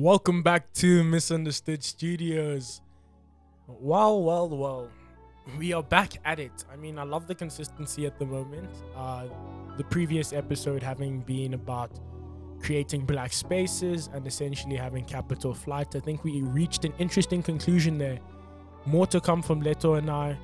[0.00, 2.80] Welcome back to Misunderstood Studios.
[3.66, 4.88] Well, well, well.
[5.58, 6.64] We are back at it.
[6.72, 8.70] I mean, I love the consistency at the moment.
[8.96, 9.26] Uh,
[9.76, 11.90] the previous episode having been about
[12.62, 15.94] creating black spaces and essentially having capital flight.
[15.94, 18.20] I think we reached an interesting conclusion there.
[18.86, 20.38] More to come from Leto and I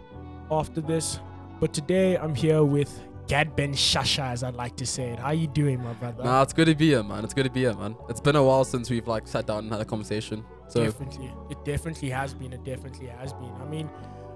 [0.51, 1.19] after this.
[1.61, 5.19] But today I'm here with Gad Ben Shasha, as I'd like to say it.
[5.19, 6.23] How you doing, my brother?
[6.23, 7.25] Nah, it's good to be here, man.
[7.25, 7.97] It's good to be here, man.
[8.09, 10.45] It's been a while since we've like sat down and had a conversation.
[10.69, 12.53] So definitely, it definitely has been.
[12.53, 13.53] It definitely has been.
[13.61, 13.91] I mean,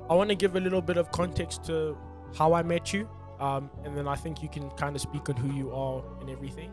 [0.09, 1.97] I want to give a little bit of context to
[2.37, 5.37] how I met you, um, and then I think you can kind of speak on
[5.37, 6.73] who you are and everything.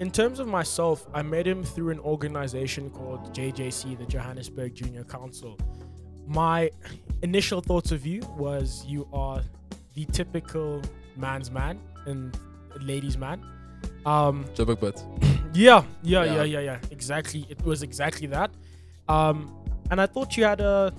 [0.00, 5.04] In terms of myself, I met him through an organization called JJC, the Johannesburg Junior
[5.04, 5.58] Council.
[6.26, 6.70] My
[7.22, 9.42] initial thoughts of you was you are
[9.94, 10.82] the typical
[11.16, 12.38] man's man and
[12.80, 13.42] ladies' man.
[14.04, 15.02] Um, Joburg
[15.54, 16.34] yeah, yeah, Yeah.
[16.34, 16.78] yeah, yeah, yeah.
[16.90, 17.46] Exactly.
[17.48, 18.50] It was exactly that.
[19.08, 19.52] Um,
[19.90, 20.92] and I thought you had a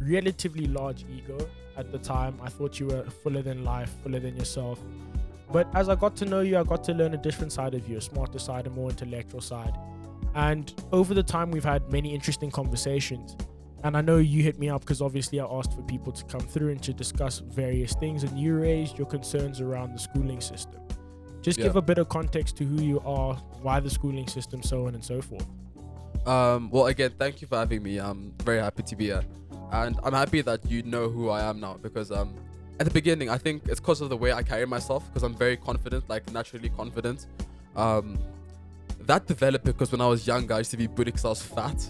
[0.00, 1.38] relatively large ego
[1.76, 2.38] at the time.
[2.42, 4.80] I thought you were fuller than life, fuller than yourself.
[5.52, 7.88] But as I got to know you, I got to learn a different side of
[7.88, 9.74] you, a smarter side, a more intellectual side.
[10.34, 13.36] And over the time, we've had many interesting conversations.
[13.84, 16.40] And I know you hit me up because obviously I asked for people to come
[16.40, 20.80] through and to discuss various things, and you raised your concerns around the schooling system.
[21.40, 21.64] Just Yeah.
[21.66, 24.94] give a bit of context to who you are, why the schooling system, so on
[24.94, 25.46] and so forth.
[26.26, 27.98] Um, well, again, thank you for having me.
[27.98, 29.24] I'm very happy to be here,
[29.72, 32.34] and I'm happy that you know who I am now because um,
[32.78, 35.34] at the beginning, I think it's because of the way I carry myself because I'm
[35.34, 37.26] very confident, like naturally confident.
[37.74, 38.18] Um,
[39.00, 41.42] that developed because when I was younger, I used to be booty because I was
[41.42, 41.84] fat,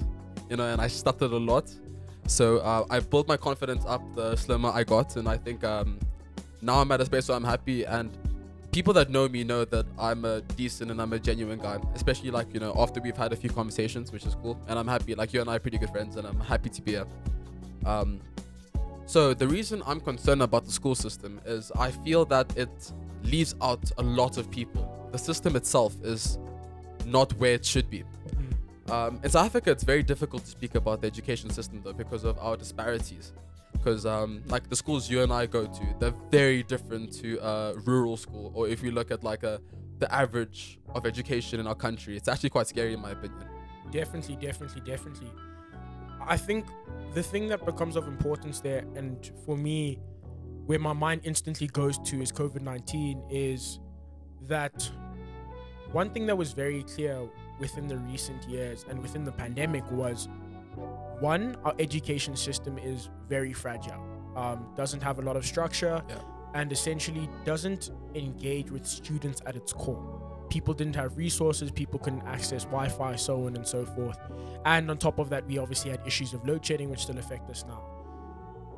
[0.51, 1.73] you know, and I stuttered a lot.
[2.27, 5.99] So uh, I built my confidence up the slimmer I got, and I think um,
[6.61, 8.11] now I'm at a space where I'm happy and
[8.73, 12.31] people that know me know that I'm a decent and I'm a genuine guy, especially
[12.31, 14.59] like, you know, after we've had a few conversations, which is cool.
[14.67, 16.83] And I'm happy, like, you and I are pretty good friends, and I'm happy to
[16.83, 17.07] be here.
[17.85, 18.21] Um,
[19.05, 23.55] so, the reason I'm concerned about the school system is I feel that it leaves
[23.61, 25.09] out a lot of people.
[25.13, 26.39] The system itself is
[27.05, 28.05] not where it should be.
[28.93, 32.25] Um, in South Africa, it's very difficult to speak about the education system though because
[32.25, 33.33] of our disparities.
[33.73, 37.73] Because um, like the schools you and I go to, they're very different to a
[37.87, 38.53] rural school.
[38.55, 39.63] Or if you look at like a
[39.99, 43.49] the average of education in our country, it's actually quite scary in my opinion.
[43.91, 45.31] Definitely, definitely, definitely.
[46.27, 46.67] I think
[47.15, 50.01] the thing that becomes of importance there, and for me,
[50.67, 53.81] where my mind instantly goes to is COVID 19, is
[54.49, 54.91] that
[55.93, 57.27] one thing that was very clear
[57.63, 60.29] within the recent years and within the pandemic was
[61.21, 64.03] one, our education system is very fragile,
[64.37, 66.17] um, doesn't have a lot of structure, Yeah.
[66.55, 72.21] and essentially doesn't engage with students at its core people didn't have resources, people couldn't
[72.27, 74.19] access Wi Fi, so on and so forth.
[74.67, 77.49] And on top of that, we obviously had issues of load shedding, which still affect
[77.49, 77.81] us now.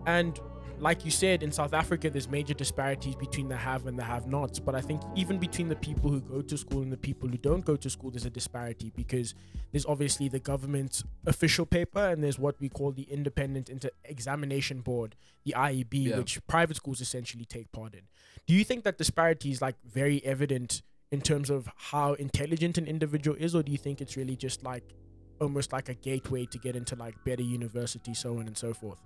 [0.07, 0.39] And
[0.81, 4.27] like you said, in South Africa, there's major disparities between the have and the have
[4.27, 4.59] nots.
[4.59, 7.39] But I think even between the people who go to school and the people who
[7.39, 9.35] don't go to school, there's a disparity because
[9.73, 14.81] there's obviously the government's official paper and there's what we call the Independent Inter- Examination
[14.81, 15.15] Board,
[15.45, 16.19] the IEB, Yeah.
[16.19, 18.03] which private schools essentially take part in.
[18.47, 20.83] Do you think that disparity is like very evident
[21.13, 24.65] in terms of how intelligent an individual is, or do you think it's really just
[24.65, 24.83] like
[25.41, 28.99] almost like a gateway to get into like better university, so on and so forth?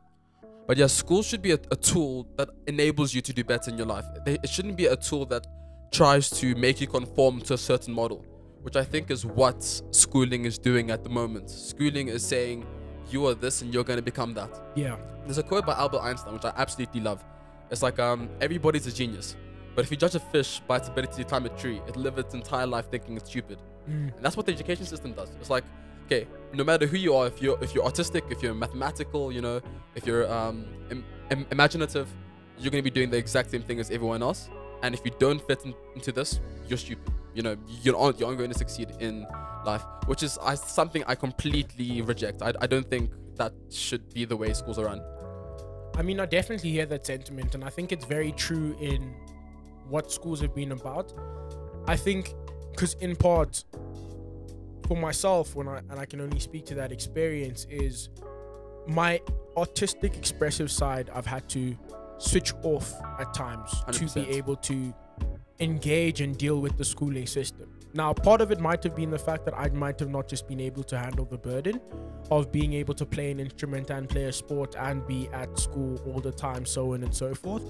[0.69, 3.79] But yeah, school should be a, a tool that enables you to do better in
[3.79, 4.05] your life.
[4.27, 5.47] It shouldn't be a tool that
[5.91, 8.23] tries to make you conform to a certain model,
[8.61, 11.49] which I think is what schooling is doing at the moment.
[11.49, 12.67] Schooling is saying
[13.11, 14.61] you are this and you're going to become that.
[14.75, 17.25] Yeah, There's a quote by Albert Einstein which I absolutely love.
[17.71, 19.37] It's like um, everybody's a genius,
[19.75, 22.19] but if you judge a fish by its ability to climb a tree, it'll live
[22.19, 23.59] its entire life thinking it's stupid.
[23.89, 24.15] Mm.
[24.15, 25.31] And that's what the education system does.
[25.41, 25.65] It's like,
[26.09, 29.43] okay, no matter who you are, if you're if you're autistic, if you're mathematical, you
[29.43, 29.61] know,
[29.95, 32.09] if you're um, im- im- imaginative,
[32.59, 34.49] you're gonna be doing the exact same thing as everyone else.
[34.83, 37.13] And if you don't fit in, into this, you're stupid.
[37.35, 39.27] You know, you're not, you aren't going to succeed in
[39.67, 42.43] life, which is I, something I completely reject.
[42.43, 45.03] I, I don't think that should be the way schools are run.
[45.97, 49.15] I mean, I definitely hear that sentiment, and I think it's very true in
[49.89, 51.13] what schools have been about.
[51.89, 52.35] I think,
[52.71, 53.65] because in part,
[54.89, 58.09] for myself, when I and I can only speak to that experience, is
[58.87, 59.21] my
[59.57, 61.11] autistic expressive side.
[61.15, 61.77] I've had to
[62.17, 64.15] switch off at times to 100%.
[64.15, 64.95] be able to
[65.61, 67.71] engage and deal with the schooling system.
[67.95, 70.49] Now, part of it might have been the fact that I might have not just
[70.49, 71.81] been able to handle the burden
[72.31, 76.01] of being able to play an instrument and play a sport and be at school
[76.07, 77.63] all the time, so on and so forth.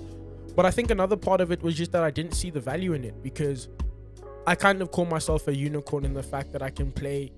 [0.55, 2.93] But I think another part of it was just that I didn't see the value
[2.93, 3.69] in it because
[4.47, 7.33] I kind of call myself a unicorn in the fact that I can play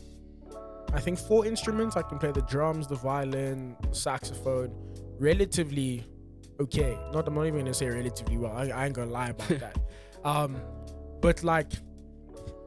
[0.93, 1.97] I think four instruments.
[1.97, 4.75] I can play the drums, the violin, saxophone,
[5.19, 6.05] relatively
[6.61, 6.99] okay.
[7.13, 8.53] Not I'm not even gonna say relatively well.
[8.53, 9.79] I, I ain't gonna lie about that.
[10.25, 10.57] Um,
[11.21, 11.73] but like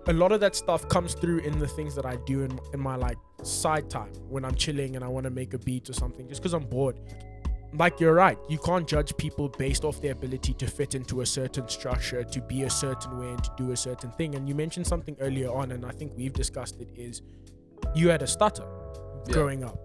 [0.07, 2.79] a lot of that stuff comes through in the things that I do in, in
[2.79, 5.93] my like side time when I'm chilling and I want to make a beat or
[5.93, 6.99] something just because I'm bored.
[7.75, 11.25] Like you're right, you can't judge people based off their ability to fit into a
[11.25, 14.35] certain structure, to be a certain way, and to do a certain thing.
[14.35, 17.23] And you mentioned something earlier on, and I think we've discussed it is
[17.95, 18.65] you had a stutter
[19.27, 19.33] Yeah.
[19.33, 19.77] growing up.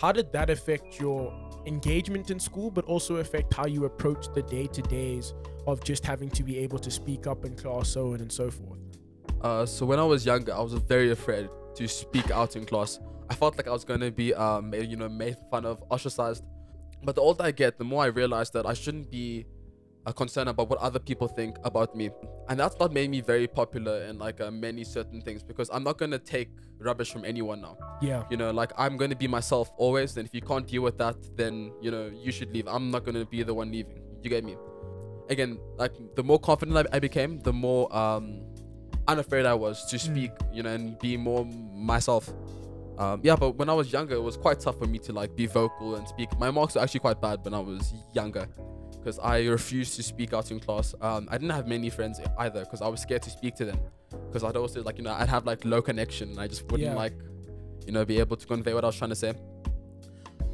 [0.00, 1.32] How did that affect your
[1.66, 5.34] engagement in school, but also affect how you approach the day to days
[5.66, 8.50] of just having to be able to speak up in class, so on and so
[8.50, 8.78] forth?
[9.40, 13.00] Uh, so when I was younger, I was very afraid to speak out in class.
[13.28, 16.44] I felt like I was gonna be, um, you know, made fun of, ostracized.
[17.04, 19.46] But the older I get, the more I realize that I shouldn't be
[20.06, 22.10] uh, concerned about what other people think about me,
[22.48, 25.84] and that's not made me very popular in like uh, many certain things because I'm
[25.84, 27.76] not gonna take rubbish from anyone now.
[28.02, 28.24] Yeah.
[28.30, 31.16] You know, like I'm gonna be myself always, and if you can't deal with that,
[31.36, 32.66] then you know you should leave.
[32.68, 34.00] I'm not gonna be the one leaving.
[34.22, 34.56] You get me?
[35.30, 38.42] Again, like the more confident I, I became, the more um
[39.08, 42.32] unafraid I was to speak, you know, and be more myself.
[42.98, 45.34] Um, yeah, but when I was younger, it was quite tough for me to like
[45.34, 46.28] be vocal and speak.
[46.38, 48.46] My marks were actually quite bad when I was younger
[48.92, 50.94] because I refused to speak out in class.
[51.00, 53.78] Um, I didn't have many friends either because I was scared to speak to them
[54.28, 56.82] because I'd also like you know I'd have like low connection and I just wouldn't
[56.90, 56.94] Yeah.
[56.94, 57.14] like
[57.86, 59.34] you know be able to convey what I was trying to say.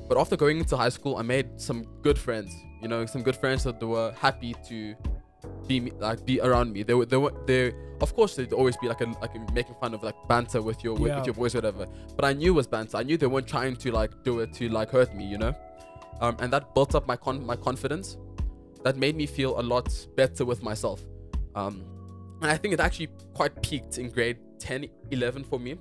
[0.09, 2.53] But after going into high school, I made some good friends.
[2.83, 4.95] You know, some good friends that were happy to
[5.67, 6.83] be me, like be around me.
[6.83, 9.75] They were they were they of course they'd always be like a like a making
[9.81, 11.17] fun of like banter with your with, Yeah.
[11.19, 11.87] with your voice whatever.
[12.17, 12.97] But I knew it was banter.
[12.97, 15.25] I knew they weren't trying to like do it to like hurt me.
[15.27, 15.55] You know,
[16.21, 18.17] um, and that built up my con my confidence.
[18.85, 21.03] That made me feel a lot better with myself.
[21.55, 21.85] Um,
[22.41, 25.77] and I think it actually quite peaked in grade 10, 11 for me,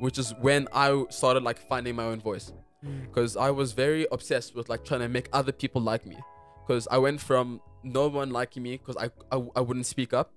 [0.00, 2.52] which is when I started like finding my own voice
[2.84, 3.02] Mm.
[3.06, 6.18] because I was very obsessed with like trying to make other people like me.
[6.66, 10.32] Because I went from no one liking me because I, I I wouldn't speak up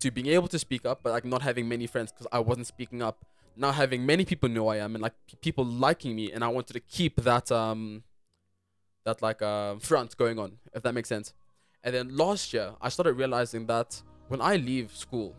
[0.00, 2.66] to being able to speak up, but like not having many friends because I wasn't
[2.66, 3.24] speaking up.
[3.56, 6.48] Now having many people know I am and like p- people liking me, and I
[6.48, 8.02] wanted to keep that um
[9.04, 11.32] that like uh, front going on, if that makes sense.
[11.82, 15.36] And then last year, I started realizing that when I leave school,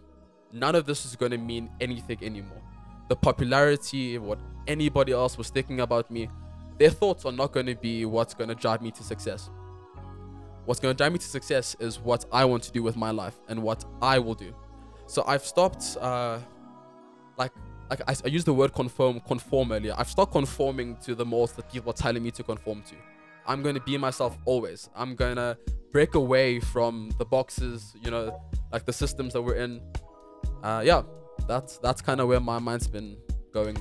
[0.54, 2.62] none of this is going to mean anything anymore.
[3.10, 6.30] The popularity, what anybody else was thinking about me,
[6.78, 9.50] their thoughts are not going to be what's going to drive me to success.
[10.66, 13.12] What's going to drive me to success is what I want to do with my
[13.12, 14.54] life and what I will do.
[15.08, 16.40] So I've stopped, uh,
[17.38, 17.52] like,
[17.90, 19.94] like I, I used the word conform, conform earlier.
[19.98, 22.96] I've stopped conforming to the molds that people are telling me to conform to.
[23.48, 24.90] I'm going to be myself always.
[24.96, 25.58] I'm going to
[25.92, 28.42] break away from the boxes, you know,
[28.72, 29.82] like the systems that we're in.
[30.64, 31.04] Uh, yeah,
[31.48, 33.18] that's that's kind of where my mind's been
[33.54, 33.78] going.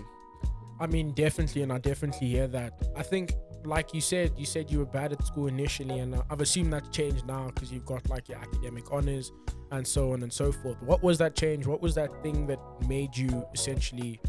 [0.78, 2.72] I mean, definitely, and I definitely hear that.
[2.94, 3.32] I think,
[3.66, 6.72] like you said, you said you were bad at school initially, and uh, I've assumed
[6.72, 9.32] that's changed now because you've got like your academic honors
[9.70, 10.81] and so on and so forth.
[10.82, 11.66] What was that change?
[11.66, 14.20] What was that thing that made you essentially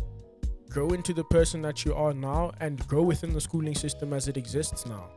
[0.70, 4.28] grow into the person that you are now and grow within the schooling system as
[4.28, 5.10] it exists now?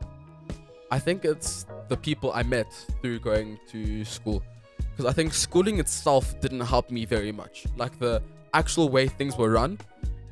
[0.91, 4.43] I think it's the people I met through going to school.
[4.91, 7.65] Because I think schooling itself didn't help me very much.
[7.77, 8.21] Like the
[8.53, 9.77] actual way things were run,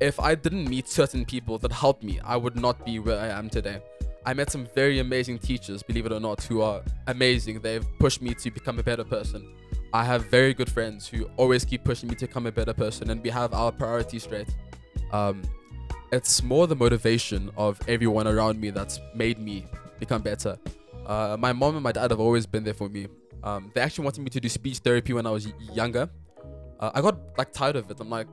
[0.00, 3.28] if I didn't meet certain people that helped me, I would not be where I
[3.28, 3.80] am today.
[4.24, 7.60] I met some very amazing teachers, believe it or not, who are amazing.
[7.60, 9.54] They've pushed me to become a better person.
[9.92, 13.10] I have very good friends who always keep pushing me to become a better person,
[13.10, 14.54] and we have our priorities straight.
[15.12, 15.42] Um,
[16.12, 19.66] it's more the motivation of everyone around me that's made me
[19.98, 20.58] become better.
[21.06, 23.06] Uh, my mom and my dad have always been there for me.
[23.42, 26.08] Um, they actually wanted me to do speech therapy when I was younger.
[26.78, 27.98] Uh, I got like tired of it.
[27.98, 28.26] I'm like,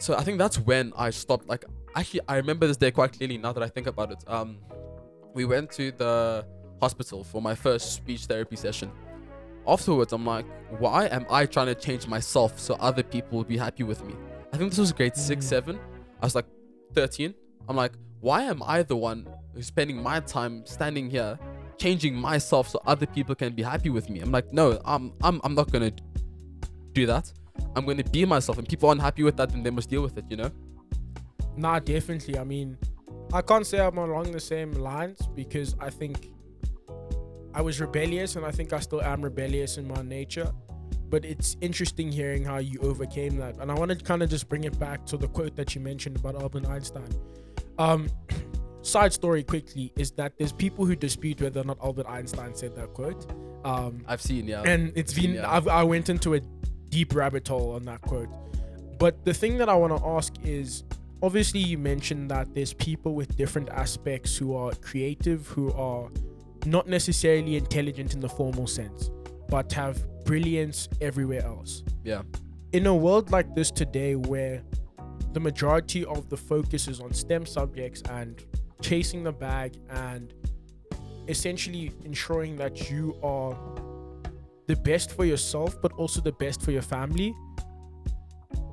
[0.00, 1.46] so I think that's when I stopped.
[1.48, 1.64] Like,
[1.94, 4.24] actually, I remember this day quite clearly now that I think about it.
[4.26, 4.58] Um,
[5.34, 6.44] we went to the
[6.80, 8.90] hospital for my first speech therapy session.
[9.66, 10.46] Afterwards, I'm like,
[10.78, 14.14] why am I trying to change myself so other people will be happy with me?
[14.52, 15.48] I think this was grade six, Mm.
[15.48, 15.78] seven.
[16.20, 16.46] I was like
[16.94, 17.34] 13.
[17.68, 21.38] I'm like, why am I the one who's spending my time standing here
[21.78, 24.20] changing myself so other people can be happy with me?
[24.20, 25.92] I'm like, no, I'm I'm I'm not gonna
[26.92, 27.32] do that.
[27.76, 30.16] I'm gonna be myself, and people aren't happy with that, then they must deal with
[30.18, 30.50] it, you know.
[31.56, 32.38] Nah, definitely.
[32.38, 32.78] I mean,
[33.32, 36.32] I can't say I'm along the same lines because I think
[37.54, 40.50] I was rebellious and I think I still am rebellious in my nature.
[41.08, 43.58] But it's interesting hearing how you overcame that.
[43.58, 45.80] And I want to kind of just bring it back to the quote that you
[45.80, 47.08] mentioned about Albert Einstein.
[47.78, 48.08] Um,
[48.82, 52.76] side story quickly is that there's people who dispute whether or not Albert Einstein said
[52.76, 53.30] that quote.
[53.64, 54.62] Um, I've seen, yeah.
[54.62, 55.50] and it's been Yeah.
[55.50, 56.40] I've, I went into a
[56.90, 58.28] deep rabbit hole on that quote.
[58.98, 60.84] But the thing that I want to ask is,
[61.22, 66.10] obviously you mentioned that there's people with different aspects who are creative, who are
[66.66, 69.10] not necessarily intelligent in the formal sense,
[69.48, 71.82] but have brilliance everywhere else.
[72.04, 72.22] Yeah.
[72.72, 74.62] In a world like this today, where
[75.32, 78.44] the majority of the focus is on STEM subjects and
[78.82, 80.34] chasing the bag and
[81.28, 83.56] essentially ensuring that you are
[84.70, 87.34] the best for yourself, but also the best for your family.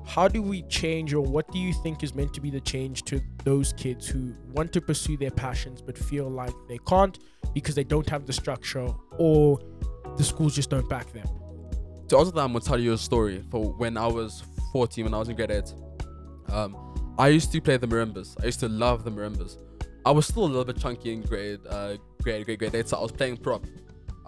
[0.06, 3.02] How do we change, or what do you think is meant to be the change
[3.06, 7.18] to those kids who want to pursue their passions but feel like they can't
[7.52, 8.88] because they don't have the structure
[9.18, 9.58] or
[10.16, 11.26] the schools just don't back them?
[12.10, 15.14] To answer that, I'm gonna tell you a story for when I was 14, when
[15.14, 15.74] I was in grade eight.
[16.48, 16.76] Um,
[17.18, 18.40] I used to play the marimbas.
[18.40, 19.56] I used to love the marimbas.
[20.06, 22.98] I was still a little bit chunky in grade, uh, grade, grade, grade eight, so
[22.98, 23.66] I was playing prop.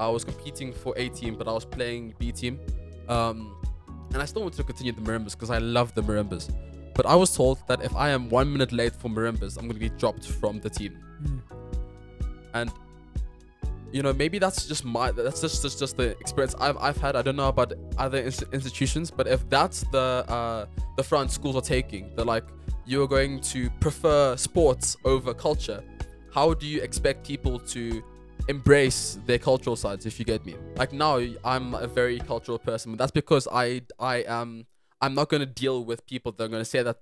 [0.01, 2.59] I was competing for A team, but I was playing B team.
[3.09, 3.55] Um,
[4.13, 6.53] and I still wanted to continue the marimbas because I love the marimbas.
[6.95, 9.79] But I was told that if I am one minute late for marimbas, I'm gonna
[9.79, 10.99] be dropped from the team.
[11.23, 11.41] Mm.
[12.55, 12.73] And
[13.93, 17.15] you know, maybe that's just my that's just just, just the experience I've, I've had.
[17.17, 20.67] I don't know about other inst- institutions, but if that's the uh,
[20.97, 22.45] the front schools are taking, they're like
[22.87, 25.83] you're going to prefer sports over culture.
[26.33, 28.03] How do you expect people to
[28.49, 32.93] embrace their cultural sides if you get me like now i'm a very cultural person
[32.93, 34.67] but that's because i i am
[35.01, 37.01] i'm not going to deal with people that are going to say that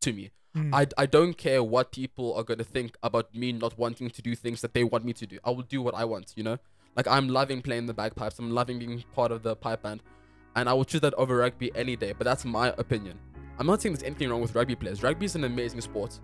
[0.00, 0.70] to me Mm.
[0.72, 4.22] I, I don't care what people are going to think about me not wanting to
[4.22, 5.38] do things that they want me to do.
[5.44, 6.56] I will do what I want, you know?
[6.96, 8.38] Like, I'm loving playing the bagpipes.
[8.38, 10.02] I'm loving being part of the pipe band.
[10.54, 12.14] And I will choose that over rugby any day.
[12.16, 13.18] But that's my opinion.
[13.58, 15.02] I'm not saying there's anything wrong with rugby players.
[15.02, 16.18] Rugby is an amazing sport.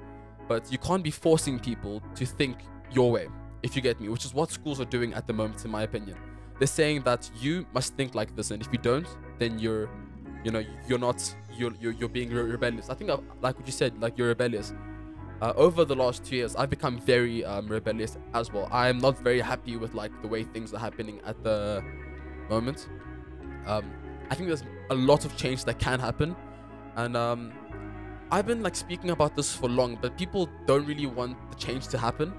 [0.49, 2.57] But you can't be forcing people to think
[2.91, 3.29] your way,
[3.63, 5.83] if you get me, which is what schools are doing at the moment, in my
[5.83, 6.17] opinion.
[6.59, 8.51] They're saying that you must think like this.
[8.51, 9.89] And if you don't, then you're,
[10.45, 12.91] you know, you're not you're you're, you're being re- rebellious.
[12.91, 14.73] I think I've, like what you said, like you're rebellious.
[15.41, 18.69] Uh, over the last two years, I've become very um, rebellious as well.
[18.71, 21.83] I am not very happy with like the way things are happening at the
[22.49, 22.89] moment.
[23.67, 23.91] Um,
[24.31, 26.37] I think there's a lot of change that can happen,
[26.97, 27.53] and um,
[28.31, 31.89] I've been like speaking about this for long, but people don't really want the change
[31.89, 32.33] to happen.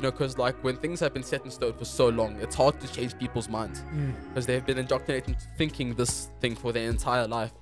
[0.00, 2.54] You know, because like when things have been set in stone for so long, it's
[2.56, 4.14] hard to change people's minds Mm.
[4.28, 7.52] because they've been indoctrinated into thinking this thing for their entire life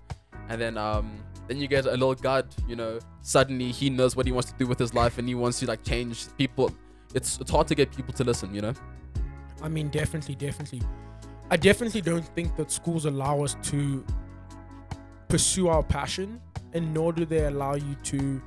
[0.48, 1.18] and then um
[1.48, 4.56] then you get a little god you know suddenly he knows what he wants to
[4.56, 6.70] do with his life and he wants to like change people
[7.12, 8.74] it's it's hard to get people to listen you know
[9.60, 10.82] I mean, definitely, definitely.
[11.50, 14.04] I definitely don't think that schools allow us to
[15.28, 16.40] pursue our passion,
[16.74, 18.40] and nor do they allow you to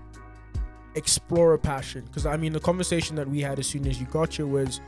[0.96, 2.04] explore a passion.
[2.06, 4.82] Because I mean, the conversation that we had as soon as you got here was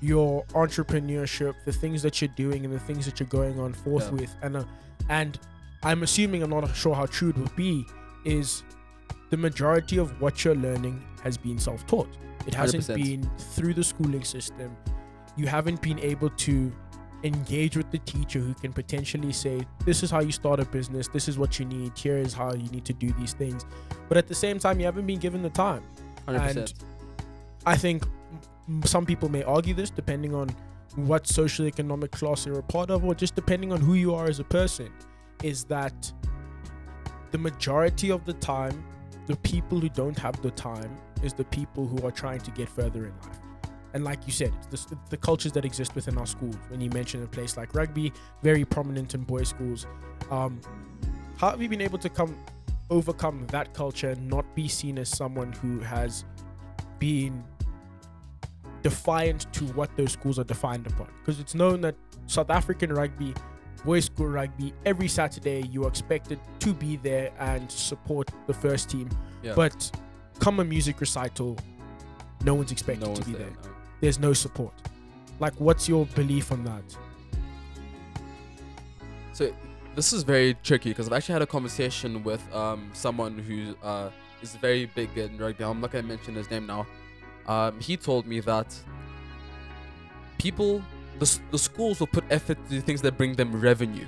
[0.00, 4.04] your entrepreneurship, the things that you're doing, and the things that you're going on forth
[4.06, 4.10] Yeah.
[4.20, 4.64] with, and uh,
[5.08, 5.38] and
[5.82, 7.84] I'm assuming I'm not sure how true it would be,
[8.24, 8.62] is
[9.30, 12.08] the majority of what you're learning has been self-taught.
[12.46, 12.94] It hasn't 100%.
[12.96, 14.76] been through the schooling system.
[15.36, 16.72] You haven't been able to
[17.24, 21.08] engage with the teacher who can potentially say, This is how you start a business,
[21.08, 23.64] this is what you need, here is how you need to do these things.
[24.08, 25.82] But at the same time, you haven't been given the time.
[26.26, 26.74] 100% And-
[27.66, 28.04] I think
[28.84, 30.48] some people may argue this depending on
[30.96, 34.40] what socioeconomic class you're a part of, or just depending on who you are as
[34.40, 34.90] a person,
[35.42, 36.12] is that
[37.30, 38.82] the majority of the time,
[39.26, 42.68] the people who don't have the time is the people who are trying to get
[42.68, 43.38] further in life.
[43.92, 46.56] And like you said, the, the cultures that exist within our schools.
[46.68, 49.86] When you mention a place like rugby, very prominent in boys' schools.
[50.30, 50.60] Um,
[51.36, 52.36] how have you been able to come
[52.90, 56.24] overcome that culture and not be seen as someone who has
[56.98, 57.42] been
[58.82, 61.08] defiant to what those schools are defined upon?
[61.20, 63.34] Because it's known that South African rugby,
[63.84, 68.88] boys' school rugby, every Saturday you are expected to be there and support the first
[68.88, 69.08] team.
[69.42, 69.54] Yeah.
[69.54, 69.90] But
[70.38, 71.56] come a music recital,
[72.44, 73.50] no one's expected no to be there, there.
[73.64, 73.70] no.
[74.00, 74.72] There's no support.
[75.38, 76.82] Like, what's your belief on that?
[79.32, 79.52] So
[79.94, 84.10] this is very tricky because I've actually had a conversation with um someone who uh
[84.42, 85.64] is very big in rugby.
[85.64, 86.86] I'm not gonna mention his name now.
[87.46, 88.74] Um, he told me that
[90.38, 90.82] people,
[91.18, 94.06] the the schools will put effort to things that bring them revenue.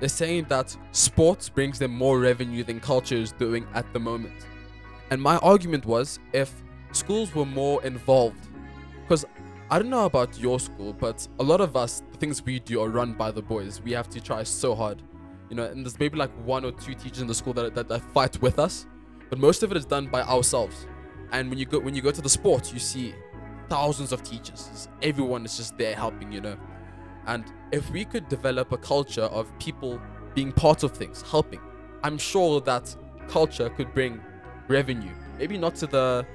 [0.00, 4.46] They're saying that sports brings them more revenue than culture is doing at the moment.
[5.10, 8.47] And my argument was if schools were more involved,
[9.08, 9.24] because
[9.70, 12.82] I don't know about your school, but a lot of us, the things we do
[12.82, 13.80] are run by the boys.
[13.80, 15.00] We have to try so hard,
[15.48, 15.64] you know.
[15.64, 18.40] And there's maybe like one or two teachers in the school that, that, that fight
[18.42, 18.86] with us,
[19.30, 20.86] but most of it is done by ourselves.
[21.32, 23.14] And when you go when you go to the sports, you see
[23.70, 24.88] thousands of teachers.
[25.00, 26.58] Everyone is just there helping, you know.
[27.26, 29.98] And if we could develop a culture of people
[30.34, 31.60] being part of things, helping,
[32.02, 32.94] I'm sure that
[33.26, 34.20] culture could bring
[34.68, 35.12] revenue.
[35.38, 36.26] Maybe not to the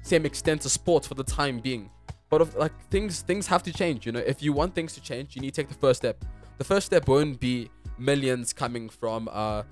[0.00, 1.90] same extent as sports for the time being,
[2.34, 4.06] but of, like things things have to change.
[4.06, 6.16] You know, if you want things to change, you need to take the first step.
[6.58, 7.70] The first step won't be
[8.10, 9.62] millions coming from uh,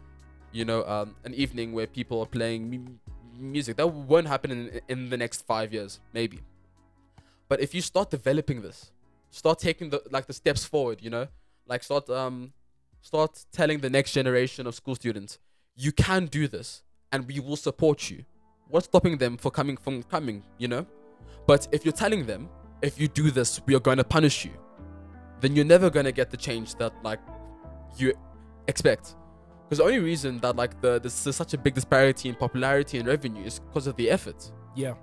[0.52, 2.99] you know, um, an evening where people are playing
[3.37, 3.76] music.
[3.76, 6.38] That won't happen in in the next five years, maybe.
[7.49, 8.92] But if you start developing this,
[9.31, 11.26] start taking the like the steps forward, you know,
[11.66, 12.52] like start um
[13.00, 15.38] start telling the next generation of school students,
[15.75, 16.69] you can do this,
[17.11, 18.25] and we will support you.
[18.69, 20.87] What's stopping them for coming from coming, you know?
[21.46, 22.49] But if you're telling them,
[22.82, 24.52] if you do this, we are going to punish you,
[25.40, 27.20] then you're never going to get the change that like
[27.96, 28.12] you
[28.68, 29.16] expect.
[29.64, 32.99] Because the only reason that like the there's, there's such a big disparity in popularity
[32.99, 34.50] and revenue is because of the effort.
[34.76, 34.94] Yeah.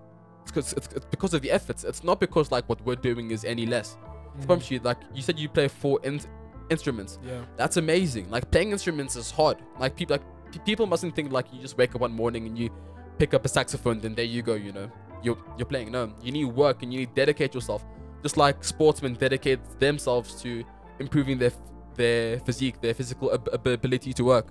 [0.44, 1.84] It's because it's, it's because of the efforts.
[1.84, 3.98] It's not because like what we're doing is any less.
[4.38, 4.44] Mm.
[4.44, 6.22] I promise you, like you said, you play four in-
[6.70, 7.20] instruments.
[7.26, 7.42] Yeah.
[7.58, 8.30] That's amazing.
[8.30, 9.58] Like playing instruments is hard.
[9.80, 12.58] Like people like pe- people mustn't think like you just wake up one morning and
[12.58, 12.70] you
[13.18, 14.54] pick up a saxophone, then there you go.
[14.54, 14.92] You know,
[15.24, 15.92] you're you're playing.
[15.92, 17.84] No, you need work and you need to dedicate yourself.
[18.24, 20.64] Just like sportsmen dedicate themselves to
[21.00, 21.52] improving their
[21.96, 24.48] their physique, their physical ab- ab- ability to work.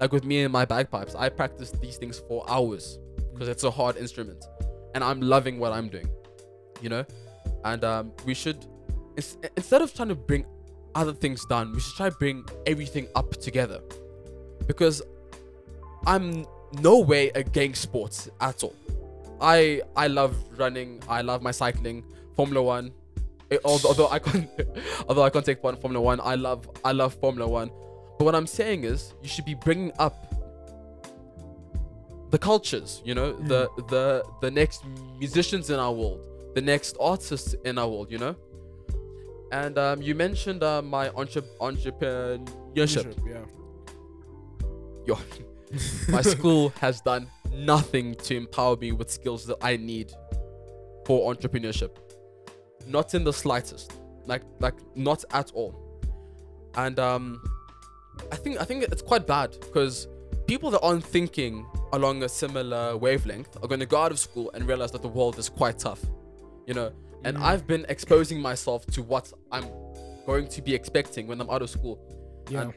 [0.00, 2.98] Like with me and my bagpipes, I practice these things for hours
[3.32, 4.44] because it's a hard instrument,
[4.94, 6.08] and I'm loving what I'm doing.
[6.80, 7.04] You know,
[7.64, 8.66] and um, we should
[9.16, 10.44] ins- instead of trying to bring
[10.94, 13.80] other things down, we should try to bring everything up together.
[14.66, 15.02] Because
[16.06, 16.46] I'm
[16.80, 18.74] no way against sports at all.
[19.40, 21.02] I I love running.
[21.08, 22.04] I love my cycling,
[22.36, 22.92] Formula One.
[23.50, 24.48] Eh, although, although I can't,
[25.08, 27.70] although I can't take part in Formula One, I love I love Formula One.
[28.18, 30.32] But what I'm saying is, you should be bringing up
[32.30, 33.02] the cultures.
[33.04, 34.84] You know, the the the next
[35.18, 36.20] musicians in our world,
[36.54, 38.10] the next artists in our world.
[38.10, 38.36] You know.
[39.52, 43.14] And um, you mentioned uh, my entre- entrepreneurship.
[43.24, 43.44] Yeah.
[45.06, 45.18] Yo,
[46.08, 50.12] my school has done nothing to empower me with skills that I need
[51.06, 51.96] for entrepreneurship.
[52.86, 53.92] Not in the slightest.
[54.26, 55.74] Like like not at all.
[56.76, 57.42] And um
[58.32, 60.08] I think I think it's quite bad because
[60.46, 64.50] people that aren't thinking along a similar wavelength are going to go out of school
[64.54, 66.00] and realize that the world is quite tough.
[66.66, 66.92] You know,
[67.24, 67.42] and Mm.
[67.42, 69.66] I've been exposing myself to what I'm
[70.26, 71.98] going to be expecting when I'm out of school.
[72.50, 72.62] Yeah.
[72.62, 72.74] And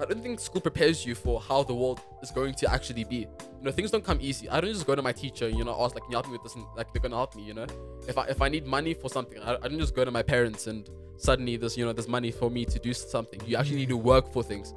[0.00, 3.16] I don't think school prepares you for how the world is going to actually be.
[3.16, 3.28] You
[3.62, 4.48] know, things don't come easy.
[4.48, 6.32] I don't just go to my teacher, you know, ask like, can you help me
[6.32, 6.54] with this?
[6.54, 7.66] And like they're gonna help me, you know.
[8.06, 10.22] If I if I need money for something, I, I don't just go to my
[10.22, 13.40] parents and suddenly there's you know there's money for me to do something.
[13.46, 14.74] You actually need to work for things,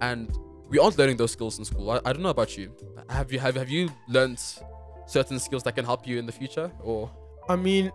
[0.00, 0.36] and
[0.68, 1.90] we aren't learning those skills in school.
[1.90, 2.72] I, I don't know about you.
[3.08, 4.40] Have you have have you learned
[5.06, 7.10] certain skills that can help you in the future or?
[7.48, 7.92] I mean,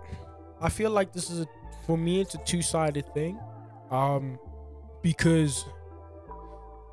[0.61, 1.47] I feel like this is a,
[1.85, 3.39] for me it's a two-sided thing.
[3.91, 4.39] Um
[5.01, 5.65] because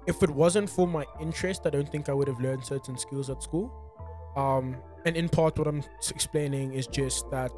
[0.07, 3.31] if it wasn't for my interest, I don't think I would have learned certain skills
[3.31, 3.73] at school.
[4.37, 7.53] Um and in part what I'm explaining is just that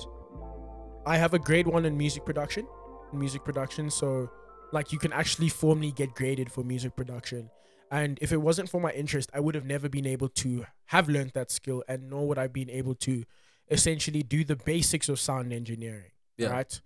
[1.06, 2.66] I have a grade 1 in music production,
[3.12, 4.30] music production, so
[4.72, 7.50] like you can actually formally get graded for music production.
[7.90, 11.08] And if it wasn't for my interest, I would have never been able to have
[11.08, 13.24] learned that skill and nor would I have been able to
[13.70, 16.10] essentially do the basics of sound engineering.
[16.36, 16.48] Yeah.
[16.48, 16.80] Right.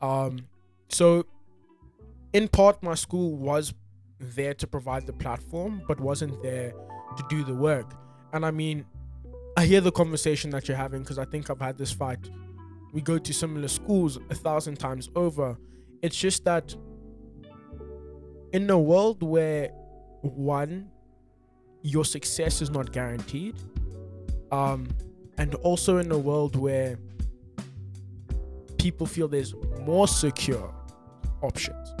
[0.00, 0.48] Um,
[0.88, 1.26] so
[2.32, 3.74] in part my school was
[4.18, 6.72] there to provide the platform, but wasn't there
[7.16, 7.94] to do the work.
[8.32, 8.84] And I mean,
[9.56, 12.30] I hear the conversation that you're having because I think I've had this fight.
[12.92, 15.56] We go to similar schools a thousand times over.
[16.02, 16.74] It's just that
[18.52, 19.68] in a world where
[20.22, 20.90] one,
[21.82, 23.56] your success is not guaranteed,
[24.52, 24.88] um,
[25.38, 26.98] and also in a world where
[28.78, 30.72] people feel there's more secure
[31.42, 31.92] options.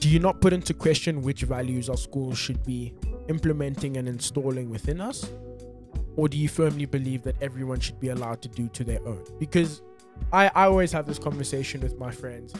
[0.00, 2.94] Do you not put into question which values our schools should be
[3.28, 5.28] implementing and installing within us?
[6.16, 9.24] Or do you firmly believe that everyone should be allowed to do to their own?
[9.38, 9.82] Because
[10.32, 12.54] I, I always have this conversation with my friends,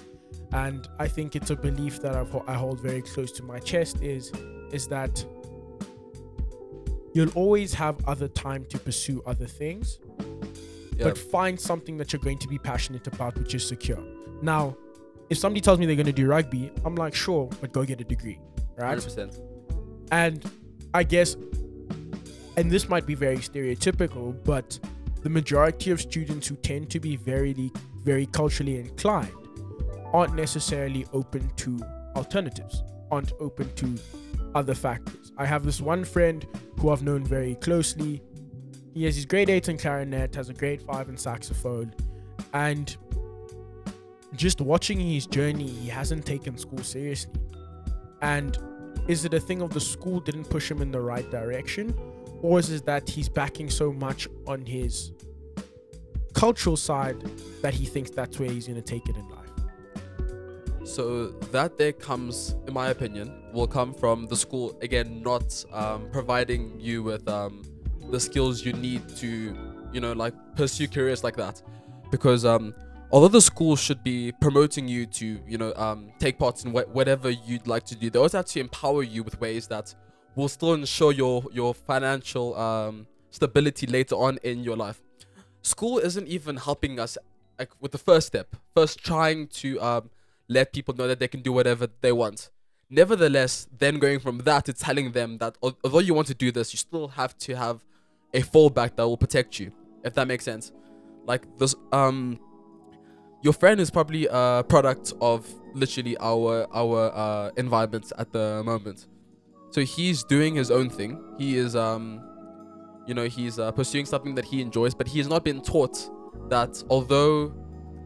[0.53, 4.01] and I think it's a belief that I've, I hold very close to my chest
[4.03, 4.33] is
[4.73, 5.25] is that
[7.15, 9.99] you'll always have other time to pursue other things
[10.97, 11.05] Yeah.
[11.05, 14.03] but find something that you're going to be passionate about, which is secure.
[14.43, 14.77] Now,
[15.31, 18.01] if somebody tells me they're going to do rugby, I'm like, sure, but go get
[18.01, 18.41] a degree,
[18.77, 18.97] right?
[18.97, 19.41] 100%.
[20.11, 20.51] And
[20.95, 21.37] I guess,
[22.57, 24.79] and this might be very stereotypical, but
[25.23, 27.71] the majority of students who tend to be very,
[28.03, 29.33] very culturally inclined
[30.13, 31.79] aren't necessarily open to
[32.17, 33.99] alternatives, aren't open to
[34.55, 35.33] other factors.
[35.37, 36.47] I have this one friend
[36.79, 38.23] who I've known very closely.
[38.95, 41.95] He has his grade 8 in clarinet, has a grade 5 in saxophone,
[42.55, 42.97] and
[44.39, 47.35] just watching his journey, he hasn't taken school seriously.
[48.23, 48.57] And
[49.07, 51.95] is it a thing of the school didn't push him in the right direction?
[52.43, 55.13] or is it that he's backing so much on his
[56.35, 57.21] cultural side
[57.63, 59.45] that he thinks that's where he's going to take it in life?
[60.85, 66.09] So that there comes, in my opinion, will come from the school again, not um,
[66.11, 67.63] providing you with um,
[68.11, 69.55] the skills you need to,
[69.93, 71.61] you know, like pursue careers like that,
[72.11, 72.75] because um,
[73.11, 76.95] although the school should be promoting you to, you know, um, take part in wh-
[76.95, 79.95] whatever you'd like to do, they also have to empower you with ways that
[80.35, 85.01] will still ensure your your financial um, stability later on in your life.
[85.63, 87.19] School isn't even helping us
[87.59, 90.11] like with the first step, first trying to um,
[90.49, 92.51] let people know that they can do whatever they want.
[92.91, 96.73] Nevertheless, then going from that to telling them that although you want to do this,
[96.73, 97.85] you still have to have
[98.33, 99.73] a fallback that will protect you,
[100.05, 100.73] if that makes sense.
[101.27, 102.39] Like this, um,
[103.43, 109.07] your friend is probably a product of literally our our uh, environment at the moment.
[109.71, 111.21] So he's doing his own thing.
[111.39, 112.23] He is, um,
[113.07, 116.11] you know, he's uh, pursuing something that he enjoys, but he has not been taught
[116.49, 117.53] that although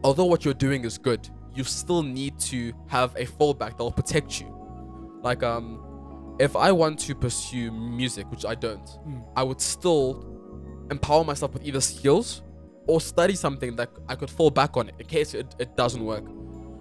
[0.03, 3.91] although what you're doing is good, you still need to have a fallback that will
[3.91, 4.49] protect you.
[5.21, 9.23] Like um, if I want to pursue music, which I don't, Mm.
[9.35, 10.25] I would still
[10.91, 12.41] empower myself with either skills
[12.87, 16.25] or study something that I could fall back on in case it, it doesn't work.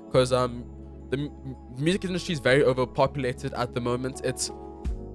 [0.07, 0.65] Because um,
[1.11, 4.21] the m- music industry is very overpopulated at the moment.
[4.25, 4.51] It's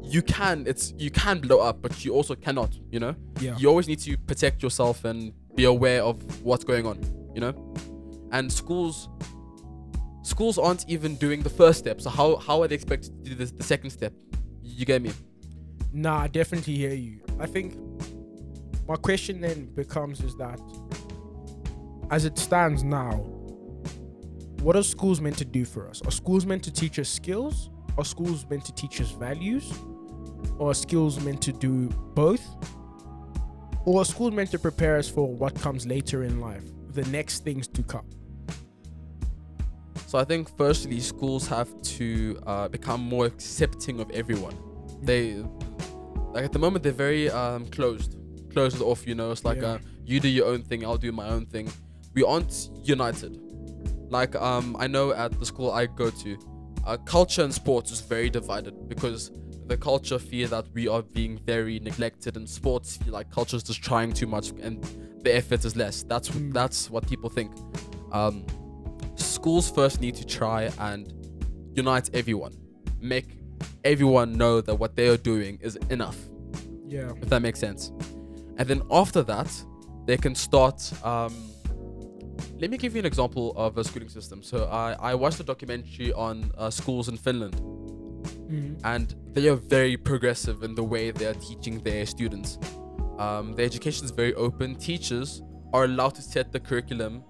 [0.04, 2.78] you can it's you can blow up, but you also cannot.
[2.92, 3.58] You know Yeah.
[3.58, 7.00] you always need to protect yourself and be aware of what's going on
[7.34, 7.52] you know
[8.32, 9.10] and schools
[10.22, 13.36] schools aren't even doing the first step so how how are they expected to do
[13.36, 14.14] this, the second step
[14.62, 15.12] you get me
[15.94, 17.22] Nah, I definitely hear you.
[17.40, 17.76] I think
[18.88, 20.60] my question then becomes is that
[22.12, 23.12] as it stands now,
[24.62, 26.02] what are schools meant to do for us?
[26.04, 27.70] Are schools meant to teach us skills?
[27.98, 29.72] Are schools meant to teach us values?
[30.58, 32.44] Or are schools meant to do both?
[33.86, 37.44] Or are schools meant to prepare us for what comes later in life, the next
[37.44, 38.06] things to come?
[40.06, 44.56] so i think firstly schools have to uh, become more accepting of everyone
[45.02, 45.44] they
[46.32, 48.16] like at the moment they're very um closed
[48.54, 49.74] closed off you know it's like Yeah.
[49.74, 51.70] uh, you do your own thing i'll do my own thing
[52.18, 52.56] we aren't
[52.96, 53.34] united
[54.18, 56.30] like um i know at the school i go to
[56.88, 59.22] uh, culture and sports is very divided because
[59.72, 63.64] the culture feel that we are being very neglected and sports feel like culture is
[63.72, 64.74] just trying too much and
[65.26, 66.54] the effort is less that's Mm.
[66.60, 67.50] that's what people think
[68.20, 68.36] um
[69.16, 71.02] schools first need to try and
[71.82, 72.54] unite everyone
[73.14, 73.30] make
[73.84, 76.18] everyone know that what they are doing is enough
[76.96, 77.12] Yeah.
[77.22, 77.82] if that makes sense.
[78.60, 79.50] And then after that,
[80.08, 80.78] they can start.
[81.04, 81.34] Um,
[82.60, 84.42] let me give you an example of a schooling system.
[84.42, 87.56] So I, I watched a documentary on uh, schools in Finland,
[88.50, 88.80] Mhm.
[88.84, 92.58] and they are very progressive in the way they are teaching their students.
[93.20, 94.76] Um, their education is very open.
[94.76, 95.42] Teachers
[95.74, 97.24] are allowed to set the curriculum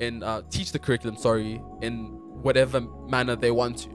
[0.00, 1.94] in uh, teach the curriculum, sorry, in
[2.42, 3.90] whatever manner they want to.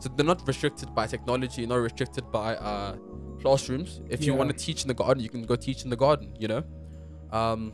[0.00, 2.96] So they're not restricted by technology, not restricted by uh,
[3.40, 4.00] classrooms.
[4.10, 6.34] If you want to teach in the garden, you can go teach in the garden.
[6.38, 6.62] You know.
[7.32, 7.72] Um,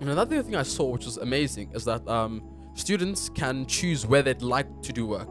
[0.00, 2.42] and another thing I saw, which was amazing, is that um,
[2.74, 5.28] students can choose where they'd like to do work.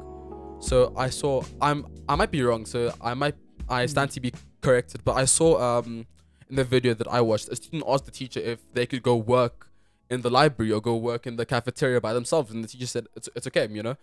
[0.60, 3.36] So I saw I'm I might be wrong, so I might
[3.69, 6.06] I stand to be corrected, but I saw um
[6.49, 9.15] in the video that I watched, a student asked the teacher if they could go
[9.15, 9.69] work
[10.10, 13.08] in the library or go work in the cafeteria by themselves, and the teacher said
[13.15, 13.95] it's it's okay, you know.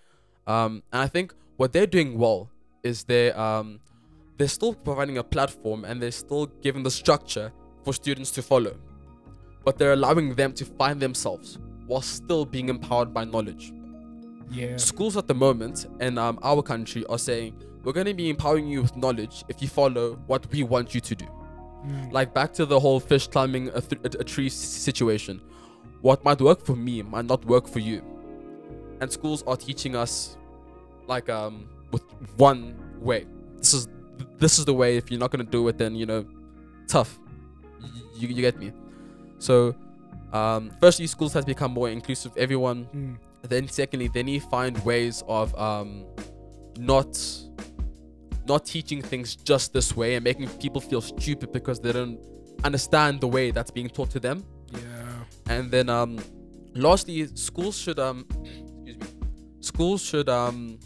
[0.47, 2.51] Um, and I think what they're doing well
[2.83, 3.81] is they're um
[4.37, 7.53] they're still providing a platform and they're still giving the structure
[7.85, 8.77] for students to follow,
[9.65, 13.73] but they're allowing them to find themselves while still being empowered by knowledge.
[14.51, 14.77] Yeah.
[14.77, 18.69] schools at the moment in um, our country are saying we're going to be empowering
[18.69, 21.25] you with knowledge if you follow what we want you to do.
[21.87, 22.13] Mm.
[22.13, 25.41] like back to the whole fish climbing a, th- a, a tree s- situation.
[26.03, 28.03] What might work for me might not work for you.
[29.01, 30.37] And schools are teaching us
[31.07, 32.03] like um with
[32.37, 33.27] one way.
[33.59, 33.89] This is
[34.39, 36.25] this is the way if you're not going to do it then you know
[36.87, 37.19] tough.
[37.83, 38.73] Y- you, you get me
[39.45, 39.75] so
[40.33, 43.17] um firstly schools has become more inclusive everyone Mm.
[43.53, 45.91] then secondly they need to find ways of um
[46.93, 47.13] not
[48.47, 52.19] not teaching things just this way and making people feel stupid because they don't
[52.69, 54.39] understand the way that's being taught to them
[54.73, 55.55] Yeah.
[55.55, 56.13] and then um
[56.75, 58.19] lastly schools should um
[58.85, 59.07] excuse me
[59.61, 60.79] schools should um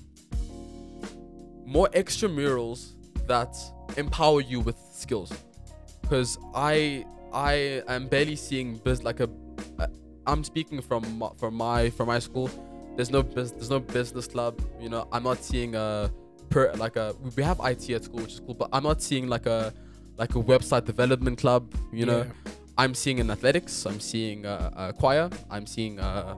[1.65, 2.95] more extramurals
[3.27, 3.53] that
[3.97, 5.31] empower you with skills
[6.03, 9.29] because i i am barely seeing biz like a
[9.79, 9.87] uh,
[10.27, 11.03] i'm speaking from
[11.39, 12.51] from my from my school
[12.97, 16.11] there's no bus- there's no business club you know i'm not seeing a
[16.51, 19.29] per like a we have it at school which is cool but i'm not seeing
[19.29, 19.73] like a
[20.19, 21.73] like a website development club.
[21.93, 22.53] You know, Yeah.
[22.77, 23.87] I'm seeing in athletics.
[23.87, 25.31] I'm seeing uh, uh, choir.
[25.49, 26.37] I'm seeing uh,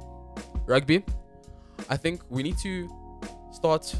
[0.66, 1.03] rugby.
[1.88, 2.88] I think we need to
[3.53, 3.94] start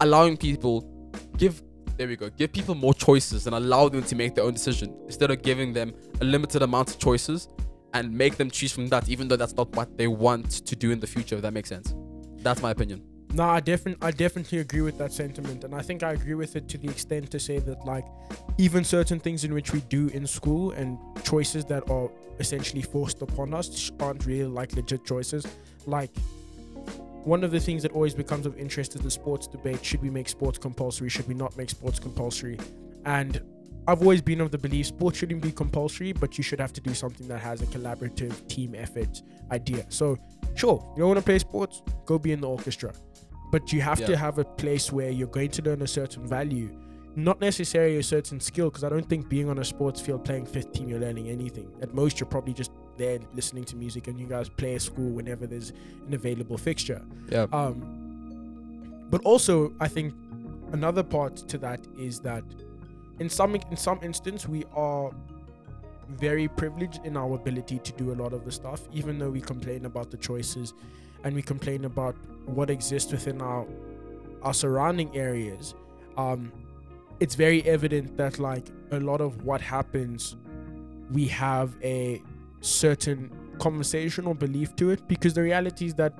[0.00, 0.88] allowing people
[1.36, 1.62] give.
[1.98, 2.30] There we go.
[2.30, 5.72] Give people more choices and allow them to make their own decision instead of giving
[5.72, 7.48] them a limited amount of choices
[7.92, 10.92] and make them choose from that, even though that's not what they want to do
[10.92, 11.34] in the future.
[11.34, 11.96] If that makes sense.
[12.36, 13.02] That's my opinion.
[13.34, 16.54] No, I definitely, I definitely agree with that sentiment, and I think I agree with
[16.54, 18.06] it to the extent to say that like,
[18.58, 23.22] even certain things in which we do in school and choices that are essentially forced
[23.22, 25.44] upon us aren't really like legit choices.
[25.84, 26.10] Like,
[27.28, 30.10] one of the things that always becomes of interest is the sports debate: should we
[30.10, 31.08] make sports compulsory?
[31.08, 32.58] Should we not make sports compulsory?
[33.04, 33.40] And
[33.86, 36.80] I've always been of the belief sports shouldn't be compulsory, but you should have to
[36.80, 39.86] do something that has a collaborative team effort idea.
[39.88, 40.16] So,
[40.56, 42.92] sure, you don't want to play sports, go be in the orchestra
[43.50, 46.70] but you have to have a place where you're going to learn a certain value
[47.16, 50.46] not necessarily a certain skill because i don't think being on a sports field playing
[50.46, 54.18] fifth team you're learning anything at most you're probably just there listening to music and
[54.20, 55.70] you guys play at school whenever there's
[56.06, 57.46] an available fixture Yeah.
[57.52, 60.12] um but also i think
[60.72, 62.44] another part to that is that
[63.20, 65.10] in some in some instance we are
[66.10, 69.40] very privileged in our ability to do a lot of the stuff even though we
[69.40, 70.74] complain about the choices
[71.24, 72.14] and we complain about
[72.46, 73.66] what exists within our
[74.42, 75.74] our surrounding areas
[76.16, 76.52] um
[77.20, 80.36] it's very evident that like a lot of what happens
[81.12, 82.22] we have a
[82.60, 86.12] certain conversation or belief to it because the reality is that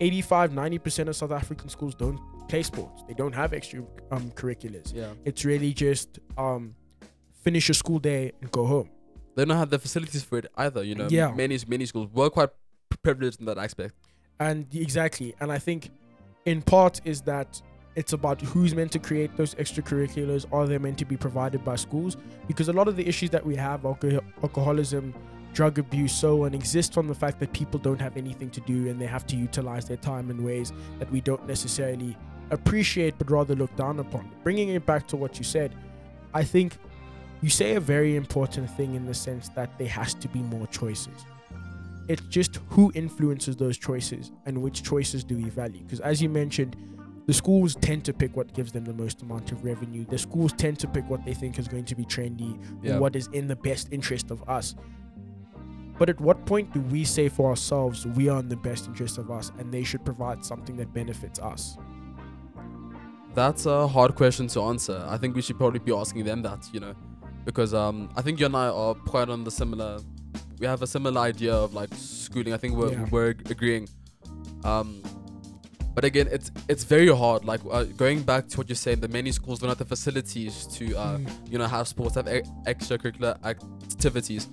[0.00, 2.18] 85 90% of south african schools don't
[2.48, 5.12] play sports they don't have extra um, curriculars Yeah.
[5.24, 6.74] it's really just um
[7.42, 8.90] finish your school day and go home
[9.36, 10.82] They don't have the facilities for it either.
[10.82, 11.06] You know.
[11.08, 11.30] Yeah.
[11.42, 12.50] Many many schools were quite
[13.02, 13.94] privileged in that aspect.
[14.40, 15.90] and exactly and i think
[16.52, 17.50] in part is that
[18.00, 21.76] it's about who's meant to create those extracurriculars are they meant to be provided by
[21.76, 22.16] schools
[22.50, 25.04] because a lot of the issues that we have alco- alcoholism
[25.52, 28.88] drug abuse so on exists from the fact that people don't have anything to do
[28.88, 32.16] and they have to utilize their time in ways that we don't necessarily
[32.50, 34.30] appreciate but rather look down upon.
[34.42, 35.74] Bringing it back to what you said
[36.34, 36.76] i think
[37.40, 40.66] you say a very important thing in the sense that there has to be more
[40.66, 41.24] choices.
[42.08, 45.82] It's just who influences those choices and which choices do we value?
[45.84, 46.76] Because as you mentioned
[47.26, 50.04] the schools tend to pick what gives them the most amount of revenue.
[50.08, 52.96] The schools tend to pick what they think is going to be trendy Yeah.
[52.96, 54.74] or what is in the best interest of us
[55.98, 59.18] but at what point do we say for ourselves we are in the best interest
[59.18, 61.76] of us and they should provide something that benefits us
[63.34, 65.04] That's a hard question to answer.
[65.08, 66.94] I think we should probably be asking them that, you know,
[67.44, 69.98] because um, I think you and I are quite on the similar.
[70.58, 72.52] We have a similar idea of like schooling.
[72.52, 73.06] I think we're Yeah.
[73.12, 73.88] we're agreeing.
[74.64, 75.02] Um,
[75.94, 77.44] but again, it's it's very hard.
[77.44, 80.66] Like uh, going back to what you're saying, the many schools don't have the facilities
[80.78, 81.52] to uh, Mm.
[81.52, 84.48] you know have sports, have e- extracurricular activities.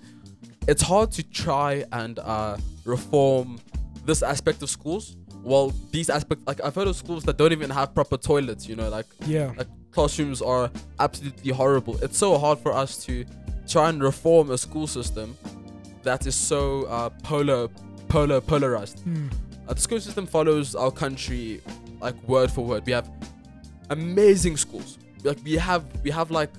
[0.67, 3.59] It's hard to try and uh, reform
[4.05, 5.17] this aspect of schools.
[5.43, 8.67] Well, these aspects, like I've heard of schools that don't even have proper toilets.
[8.67, 11.97] You know, like yeah like classrooms are absolutely horrible.
[12.03, 13.25] It's so hard for us to
[13.67, 15.37] try and reform a school system
[16.03, 17.67] that is so uh, polar,
[18.07, 19.03] polar, polarized.
[19.67, 21.61] Uh, the school system follows our country
[21.99, 22.85] like word for word.
[22.85, 23.09] We have
[23.89, 24.99] amazing schools.
[25.23, 26.51] Like we have, we have like,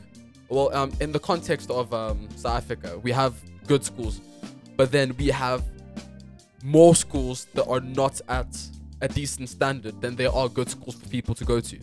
[0.49, 3.35] well, um, in the context of um, South Africa, we have
[3.67, 4.21] good schools,
[4.77, 5.63] but then we have
[6.63, 8.47] more schools that are not at
[9.03, 11.79] a decent standard than there are good schools for people to go to.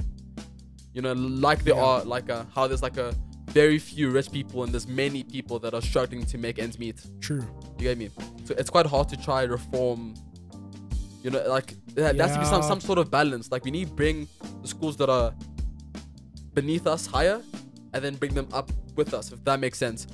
[0.93, 1.83] You know, like there Yeah.
[1.83, 3.13] are like a, how there's like a
[3.47, 6.97] very few rich people and there's many people that are struggling to make ends meet.
[7.21, 7.43] true
[7.77, 8.09] You get me?
[8.45, 10.15] So it's quite hard to try reform.
[11.23, 13.51] You know, like there there has to be some some sort of balance.
[13.51, 14.27] Like we need to bring
[14.61, 15.33] the schools that are
[16.53, 17.41] beneath us higher,
[17.93, 20.05] and then bring them up with us, if that makes sense.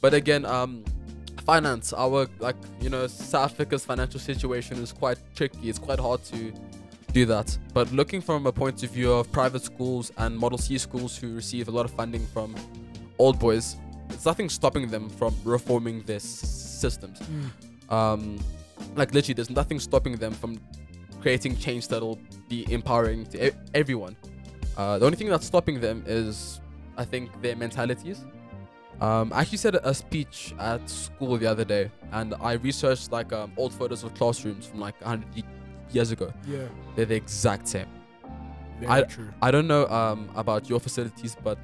[0.00, 0.84] But again, um,
[1.46, 5.68] finance, our like you know South Africa's financial situation is quite tricky.
[5.70, 6.52] It's quite hard to
[7.12, 7.56] do that.
[7.72, 11.34] But looking from a point of view of private schools and Model C schools who
[11.34, 12.54] receive a lot of funding from
[13.18, 13.76] old boys,
[14.10, 17.20] it's nothing stopping them from reforming their s- systems.
[17.88, 18.38] Um,
[18.96, 20.58] like literally, there's nothing stopping them from
[21.22, 24.16] creating change that'll be empowering to e- everyone.
[24.76, 26.60] Uh, the only thing that's stopping them is,
[26.98, 28.24] I think, their mentalities.
[29.00, 33.32] Um, I actually said a speech at school the other day, and I researched like
[33.32, 35.44] um, old photos of classrooms from like 100
[35.92, 36.32] years ago.
[36.46, 37.86] yeah They're the exact same.
[38.80, 41.58] very true I don't know um, about your facilities, but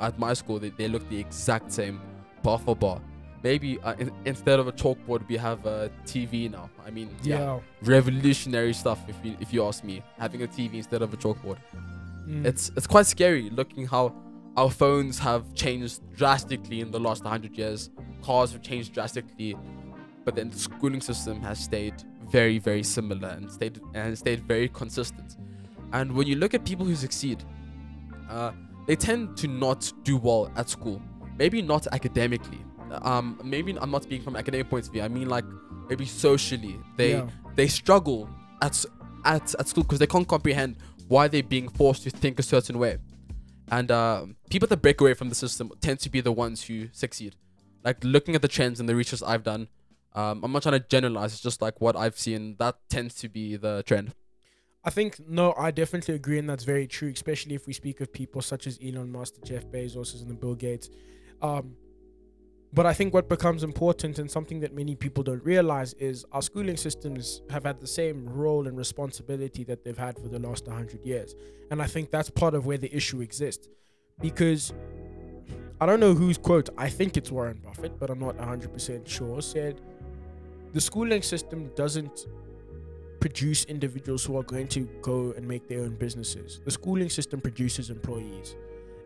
[0.00, 2.00] at my school they, they look the exact same,
[2.42, 3.00] bar for bar.
[3.42, 6.68] Maybe uh, in, instead of a chalkboard, we have a TV now.
[6.86, 8.98] I mean, yeah, yeah, revolutionary stuff.
[9.08, 11.58] If you if you ask me, having a TV instead of a chalkboard,
[12.28, 12.44] Mm.
[12.44, 14.12] it's it's quite scary looking how
[14.56, 17.90] our phones have changed drastically in the last 100 years.
[18.22, 19.56] Cars have changed drastically,
[20.24, 21.94] but then the schooling system has stayed
[22.30, 25.36] very, very similar and stayed and stayed very consistent.
[25.92, 27.44] And when you look at people who succeed,
[28.30, 28.52] uh,
[28.86, 31.00] they tend to not do well at school.
[31.38, 32.60] Maybe not academically.
[33.02, 35.02] Um, maybe I'm not speaking from academic points of view.
[35.02, 35.44] I mean like
[35.88, 36.76] maybe socially.
[36.96, 37.28] They Yeah.
[37.54, 38.28] they struggle
[38.62, 38.84] at
[39.24, 40.76] at at school because they can't comprehend
[41.08, 42.98] why they're being forced to think a certain way.
[43.68, 46.88] And um, people that break away from the system tend to be the ones who
[46.92, 47.34] succeed.
[47.84, 49.68] Like looking at the trends and the research I've done,
[50.14, 51.32] um, I'm not trying to generalize.
[51.32, 52.56] It's just like what I've seen.
[52.58, 54.14] That tends to be the trend.
[54.84, 57.10] I think no, I definitely agree, and that's very true.
[57.10, 60.54] Especially if we speak of people such as Elon Musk, Jeff Bezos, and the Bill
[60.54, 60.88] Gates.
[61.42, 61.76] Um,
[62.76, 66.42] but I think what becomes important and something that many people don't realize is our
[66.42, 70.66] schooling systems have had the same role and responsibility that they've had for the last
[70.66, 71.34] 100 years.
[71.70, 73.66] And I think that's part of where the issue exists.
[74.20, 74.74] Because
[75.80, 79.40] I don't know whose quote, I think it's Warren Buffett, but I'm not 100% sure,
[79.40, 79.80] said
[80.74, 82.26] the schooling system doesn't
[83.20, 86.60] produce individuals who are going to go and make their own businesses.
[86.62, 88.54] The schooling system produces employees.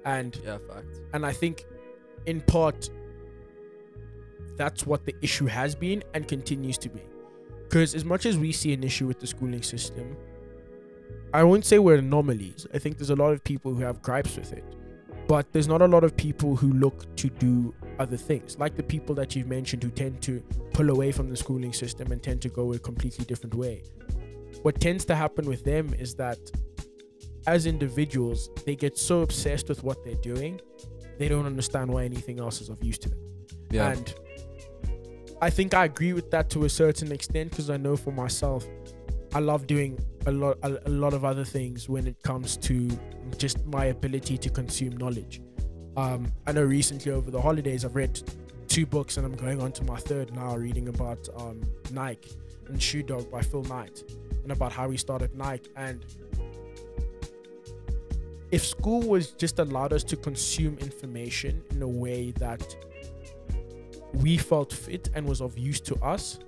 [0.04, 0.88] And Yeah, fact.
[1.12, 1.66] and I think
[2.26, 2.90] in part
[4.60, 7.00] that's what the issue has been and continues to be.
[7.62, 10.14] Because as much as we see an issue with the schooling system,
[11.32, 12.66] I won't say we're anomalies.
[12.74, 14.64] I think there's a lot of people who have gripes with it.
[15.26, 18.82] But there's not a lot of people who look to do other things, like the
[18.82, 20.42] people that you've mentioned who tend to
[20.74, 23.82] pull away from the schooling system and tend to go a completely different way.
[24.62, 26.38] What tends to happen with them is that
[27.46, 30.60] as individuals, they get so obsessed with what they're doing,
[31.18, 33.20] they don't understand why anything else is of use to them.
[33.70, 33.92] Yeah.
[33.92, 34.14] And
[35.42, 38.66] I think I agree with that to a certain extent because I know for myself,
[39.34, 42.90] I love doing a lot, a, a lot of other things when it comes to
[43.38, 45.40] just my ability to consume knowledge.
[45.96, 48.20] Um, I know recently over the holidays I've read
[48.68, 52.32] two books and I'm going on to my third now, reading about um, Nike
[52.68, 54.04] and Shoe Dog by Phil Knight
[54.42, 56.04] and about how he started Nike and
[58.50, 62.76] if school was just allowed us to consume information in a way that
[64.14, 66.38] we felt fit and was of use to us,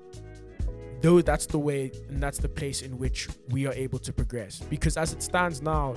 [1.00, 4.60] though that's the way and that's the place in which we are able to progress.
[4.70, 5.94] Because as it stands now,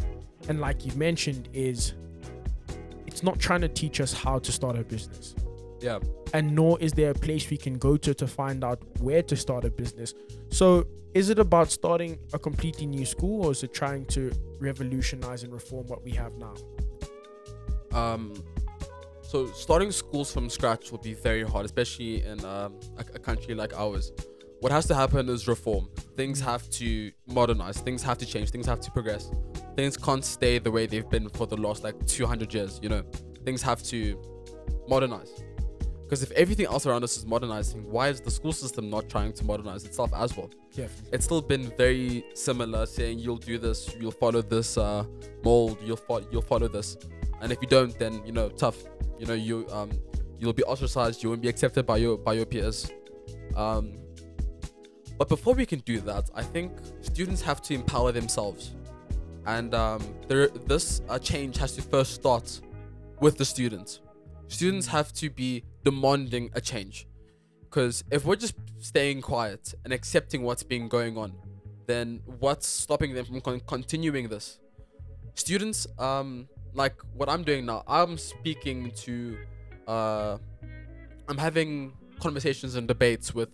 [0.47, 1.93] and like you've mentioned, is
[3.07, 5.35] it's not trying to teach us how to start a business.
[5.81, 5.99] yeah.
[6.33, 9.35] And nor is there a place we can go to to find out where to
[9.35, 10.13] start a business.
[10.49, 15.43] So, is it about starting a completely new school or is it trying to revolutionize
[15.43, 16.55] and reform what we have now?
[17.93, 18.33] Um,
[19.27, 23.55] so starting schools from scratch will be very hard, especially in um, a, a country
[23.55, 24.11] like ours.
[24.61, 25.89] What has to happen is reform.
[26.15, 27.77] Things have to modernize.
[27.79, 28.51] Things have to change.
[28.51, 29.29] Things have to progress.
[29.75, 32.79] Things can't stay the way they've been for the last like 200 years.
[32.81, 33.03] You know,
[33.43, 34.19] things have to
[34.87, 35.43] modernize.
[36.03, 39.33] Because if everything else around us is modernizing, why is the school system not trying
[39.33, 40.49] to modernize itself as well?
[40.75, 40.87] Yeah.
[41.13, 45.05] it's still been very similar saying you'll do this you'll follow this uh,
[45.41, 46.97] mold you'll follow you'll follow this
[47.41, 48.77] and if you don't then you know tough.
[49.19, 49.91] You know you um
[50.39, 52.91] you'll be ostracized you won't be accepted by your by your peers.
[53.55, 53.93] Um
[55.17, 58.75] but before we can do that i think students have to empower themselves.
[59.45, 62.61] And um there this uh, change has to first start
[63.19, 64.01] with the students.
[64.47, 67.07] Students have to be demanding a change.
[67.61, 71.33] Because if we're just staying quiet and accepting what's been going on,
[71.87, 74.59] then what's stopping them from con- continuing this?
[75.33, 79.37] Students, um, like what I'm doing now, I'm speaking to,
[79.87, 80.37] uh,
[81.27, 83.49] I'm having conversations and debates with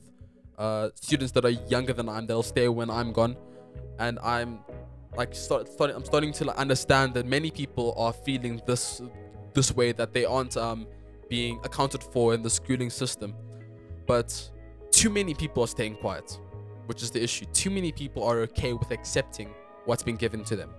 [0.57, 2.27] uh, students that are younger than I am.
[2.27, 3.37] They'll stay when I'm gone,
[3.99, 4.59] and I'm
[5.15, 5.95] like start, starting.
[5.95, 9.01] I'm starting to like, understand that many people are feeling this
[9.53, 10.87] this way that they aren't um,
[11.29, 13.33] being accounted for in the schooling system
[14.11, 14.49] but
[14.91, 16.37] too many people are staying quiet,
[16.87, 17.45] which is the issue.
[17.53, 19.53] Too many people are okay with accepting
[19.85, 20.69] what's been given to them.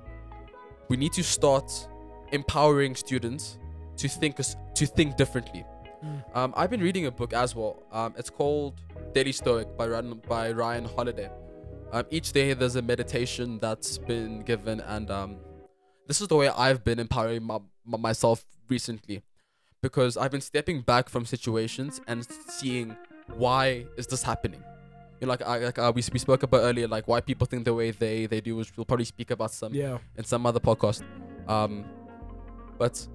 [0.88, 1.88] We need to start
[2.32, 3.58] empowering students
[3.96, 5.64] to think to think differently.
[6.04, 6.36] Mm.
[6.36, 7.82] Um, I've been reading a book as well.
[7.92, 8.80] Um, it's called
[9.14, 11.30] Daily Stoic by Ryan, by Ryan Holiday.
[11.92, 15.36] Um, each day there's a meditation that's been given, and um,
[16.08, 19.22] this is the way I've been empowering my, my, myself recently,
[19.82, 22.96] because I've been stepping back from situations and seeing
[23.36, 24.64] why is this happening.
[25.20, 27.64] You know, like, I, like uh, we, we spoke about earlier, like why people think
[27.64, 29.98] the way they they do, which we'll probably speak about some Yeah.
[30.16, 31.02] in some other podcast.
[31.46, 31.84] Um,
[32.82, 33.06] but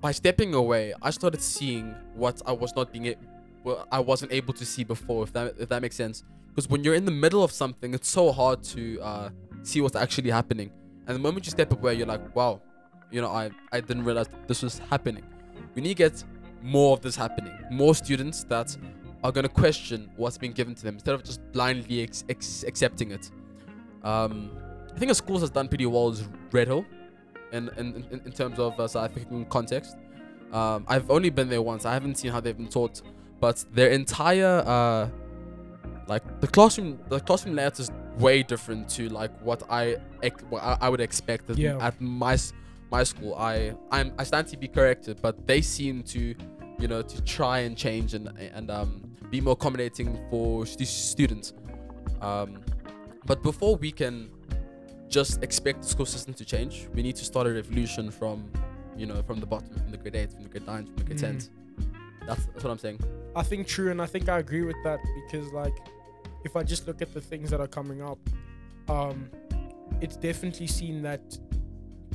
[0.00, 3.14] by stepping away, I started seeing what I was not being,
[3.62, 5.22] what I wasn't able to see before.
[5.22, 8.10] If that if that makes sense, because when you're in the middle of something, it's
[8.10, 9.28] so hard to uh,
[9.62, 10.72] see what's actually happening.
[11.06, 12.60] And the moment you step away, you're like, wow,
[13.12, 15.24] you know, I I didn't realize this was happening.
[15.76, 16.24] We need to get
[16.60, 17.56] more of this happening.
[17.70, 18.76] More students that
[19.22, 22.02] are gonna question what's being given to them instead of just blindly
[22.72, 23.30] accepting it.
[24.02, 24.50] Um,
[24.92, 26.84] I think a schools has done pretty well is Redhill,
[27.54, 29.96] in in, in, in terms of uh, South African context.
[30.52, 31.84] Um, I've only been there once.
[31.84, 33.02] I haven't seen how they've been taught,
[33.40, 35.08] but their entire uh,
[36.06, 39.96] like the classroom, the classroom layout is way different to like what I
[40.50, 41.78] what I, I would expect at, Yeah.
[41.88, 42.36] at my
[42.90, 43.34] my school.
[43.34, 46.20] I I'm I stand to be corrected, but they seem to,
[46.78, 48.90] you know, to try and change and and um
[49.30, 51.54] be more accommodating for stu- students.
[52.20, 52.60] Um,
[53.26, 54.30] but before we can
[55.14, 58.50] just expect the school system to change, we need to start a revolution from,
[58.96, 61.04] you know, from the bottom, from the grade eight, from the grade nine, from the
[61.04, 61.22] grade Mm.
[61.22, 61.50] tens.
[62.26, 62.98] That's, that's what I'm saying.
[63.36, 65.76] I think true, and I think I agree with that because, like,
[66.44, 68.18] if I just look at the things that are coming up,
[68.88, 69.30] um,
[70.00, 71.38] it's definitely seen that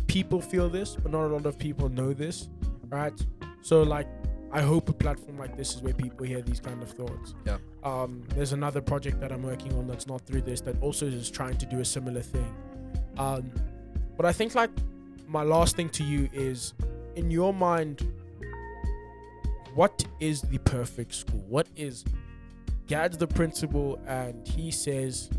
[0.07, 2.49] people feel this, but not a lot of people know this,
[2.89, 3.17] right?
[3.61, 4.07] So, like,
[4.51, 7.33] I hope a platform like this is where people hear these kind of thoughts.
[7.45, 7.59] Yeah.
[7.83, 11.29] Um, there's another project that I'm working on that's not through this that also is
[11.29, 12.51] trying to do a similar thing.
[13.19, 13.51] Um,
[14.17, 14.71] but I think like
[15.27, 16.73] my last thing to you is,
[17.15, 18.11] in your mind,
[19.75, 21.43] what is the perfect school?
[21.47, 22.03] What is
[22.87, 25.29] Gad's the principal and he says,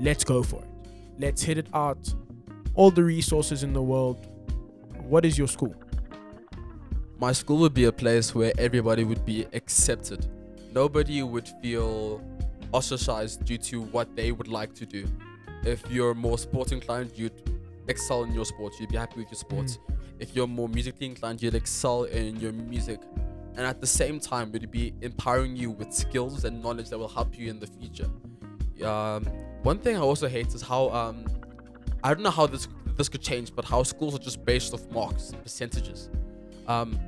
[0.00, 0.68] let's go for it.
[1.18, 2.14] Let's hit it out.
[2.74, 4.26] All the resources in the world.
[5.02, 5.74] What is your school?
[7.18, 10.26] My school would be a place where everybody would be accepted.
[10.72, 12.24] Nobody would feel
[12.72, 15.04] ostracized due to what they would like to do.
[15.64, 17.32] If you're more sports inclined, you'd
[17.88, 18.80] excel in your sports.
[18.80, 19.78] You'd be happy with your sports.
[20.18, 23.00] If you're more musically inclined, you'd excel in your music.
[23.56, 26.98] And at the same time, it would be empowering you with skills and knowledge that
[26.98, 28.08] will help you in the future.
[28.86, 29.24] Um,
[29.62, 31.26] one thing I also hate is how um,
[32.02, 34.88] I don't know how this this could change, but how schools are just based off
[34.90, 36.10] marks, percentages.
[36.66, 36.98] Um,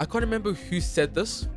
[0.00, 1.48] I can't remember who said this,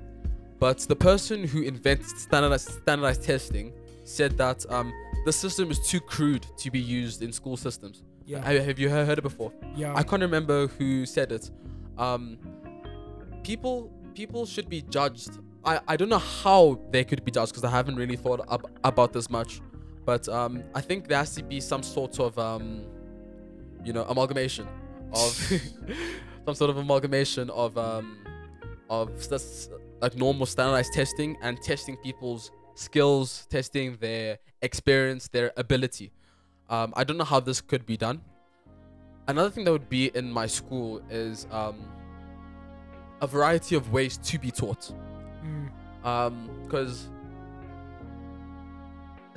[0.59, 3.73] but the person who invented standardized standardized testing
[4.03, 4.91] said that um,
[5.25, 8.03] the system is too crude to be used in school systems.
[8.25, 8.43] Yeah.
[8.45, 9.51] Have, have you heard it before?
[9.75, 9.93] yeah.
[9.95, 11.49] I can't remember who said it.
[11.97, 12.37] Um,
[13.43, 15.31] people people should be judged.
[15.65, 18.69] I, I don't know how they could be judged because I haven't really thought ab-
[18.83, 19.61] about this much.
[20.05, 22.85] But um, I think there has to be some sort of um,
[23.83, 24.67] you know amalgamation
[25.13, 25.31] of
[26.45, 28.17] some sort of amalgamation of um,
[28.89, 29.69] of s-
[30.01, 36.11] like normal standardized testing and testing people's skills, testing their experience, their ability.
[36.69, 38.21] Um, I don't know how this could be done.
[39.27, 41.77] Another thing that would be in my school is um,
[43.21, 44.91] a variety of ways to be taught.
[45.43, 47.09] Mm, Because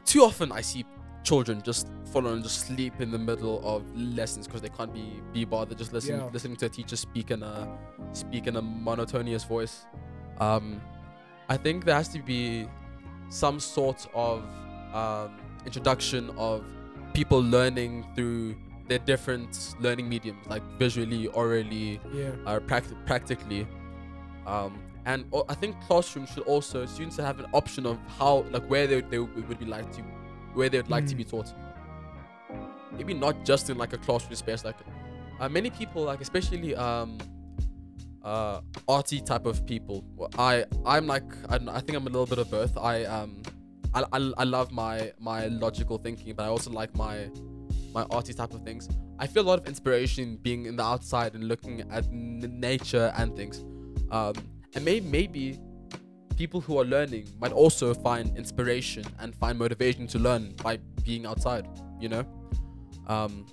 [0.05, 0.85] too often I see
[1.25, 5.21] children just fall and just sleep in the middle of lessons because they can't be
[5.33, 6.31] be bothered just listening Yeah.
[6.33, 7.69] listening to a teacher speak in a
[8.13, 9.87] speak in a monotonous voice.
[10.39, 10.81] Um,
[11.49, 12.69] I think there has to be
[13.33, 14.45] some sort of
[14.93, 15.31] um,
[15.65, 16.65] introduction of
[17.15, 18.55] people learning through
[18.89, 22.31] their different learning mediums, like visually, orally, yeah.
[22.47, 23.67] uh, pract- practically.
[24.47, 28.87] Um, and I think classrooms should also students have an option of how like where
[28.87, 30.03] they, they would be like to
[30.55, 31.19] where they would like to Mm.
[31.19, 31.53] be taught.
[32.93, 34.65] Maybe not just in like a classroom space.
[34.65, 34.77] Like
[35.41, 37.19] uh, many people, like especially um,
[38.25, 40.05] uh, arty type of people.
[40.39, 42.77] I I'm like I, I think I'm a little bit of both.
[42.77, 43.43] I um
[43.95, 47.31] I, I, I love my my logical thinking, but I also like my
[47.93, 48.89] my arty type of things.
[49.19, 53.13] I feel a lot of inspiration being in the outside and looking at n- nature
[53.17, 53.65] and things.
[54.11, 54.35] Um,
[54.75, 55.59] and maybe maybe
[56.37, 61.27] people who are learning might also find inspiration and find motivation to learn by being
[61.27, 61.69] outside.
[62.01, 62.25] You know.
[63.07, 63.47] Um,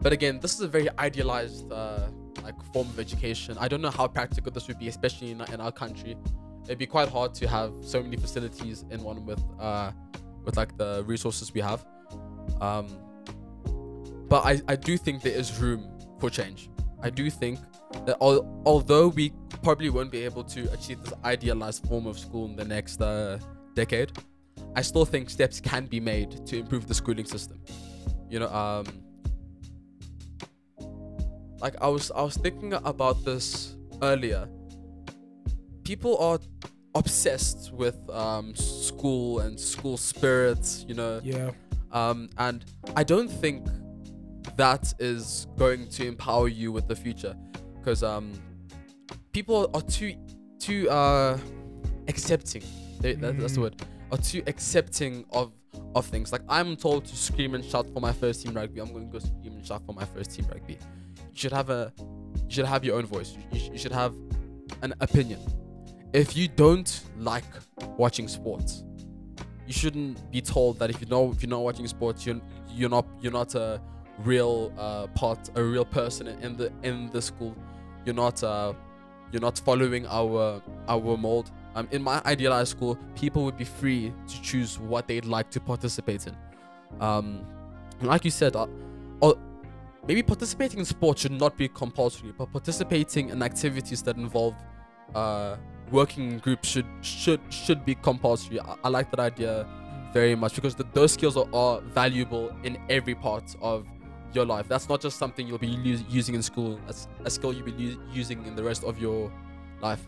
[0.00, 2.08] but again, this is a very idealized uh,
[2.46, 3.56] like form of education.
[3.58, 6.16] I don't know how practical this would be, especially in, in our country.
[6.64, 9.90] It'd be quite hard to have so many facilities in one with uh,
[10.44, 11.84] with like the resources we have.
[12.60, 12.86] Um,
[14.28, 15.82] but I, I do think there is room
[16.20, 16.70] for change.
[17.02, 17.58] I do think
[18.06, 19.32] that al- although we
[19.62, 23.38] probably won't be able to achieve this idealized form of school in the next uh,
[23.74, 24.10] decade,
[24.74, 27.60] I still think steps can be made to improve the schooling system.
[28.28, 28.86] You know, um,
[31.60, 34.48] like I was I was thinking about this earlier.
[35.84, 36.38] People are
[36.94, 40.84] obsessed with um, school and school spirits.
[40.88, 41.50] You know, Yeah.
[41.92, 42.64] um, and
[42.96, 43.66] I don't think
[44.56, 47.36] that is going to empower you with the future
[47.78, 48.32] because um,
[49.32, 50.14] people are too
[50.58, 51.38] too uh,
[52.08, 52.62] accepting.
[53.00, 53.62] They, that, that's the Mm.
[53.62, 53.82] word.
[54.12, 55.52] Are too accepting of
[55.94, 56.32] of things.
[56.32, 58.80] Like I'm told to scream and shout for my first team rugby.
[58.80, 60.78] I'm going to go scream and shout for my first team rugby.
[61.36, 63.36] Should have a you should have your own voice.
[63.52, 64.14] You, you should have
[64.82, 65.40] an opinion.
[66.12, 67.44] If you don't like
[67.96, 68.84] watching sports,
[69.66, 72.90] you shouldn't be told that if you know if you're not watching sports, you're you're
[72.90, 73.80] not you're not a
[74.24, 77.54] real uh, part, a real person in the in the school.
[78.04, 78.72] You're not uh,
[79.32, 81.50] you're not following our our mold.
[81.74, 85.60] Um, in my idealized school, people would be free to choose what they'd like to
[85.60, 86.34] participate in.
[87.00, 87.44] Um,
[88.00, 88.66] like you said, uh,
[90.06, 94.54] maybe participating in sports should not be compulsory, but participating in activities that involve
[95.14, 95.56] uh,
[95.90, 98.60] working in groups should should should be compulsory.
[98.60, 99.66] I, I like that idea
[100.12, 103.86] very much because the, those skills are, are valuable in every part of
[104.32, 104.68] your life.
[104.68, 105.68] That's not just something you'll be
[106.08, 106.78] using in school.
[106.86, 109.32] That's a skill you'll be using in the rest of your
[109.80, 110.06] life.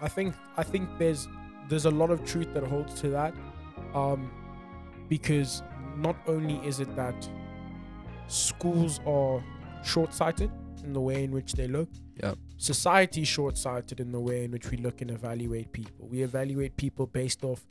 [0.00, 1.28] I think I think there's
[1.68, 3.34] there's a lot of truth that holds to that,
[3.94, 4.30] um,
[5.08, 5.62] because
[5.96, 7.28] not only is it that
[8.28, 9.42] schools are
[9.84, 10.50] short-sighted
[10.84, 11.88] in the way in which they look,
[12.22, 12.34] Yeah.
[12.56, 16.06] society is short-sighted in the way in which we look and evaluate people.
[16.08, 17.66] We evaluate people based off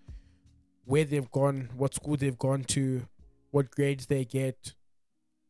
[0.86, 3.08] where they've gone, what school they've gone to,
[3.52, 4.74] what grades they get.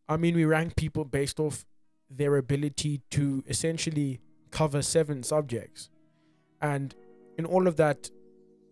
[0.07, 1.65] I mean, we rank people based off
[2.09, 5.89] their ability to essentially cover seven subjects.
[6.61, 6.95] And
[7.37, 8.09] in all of that,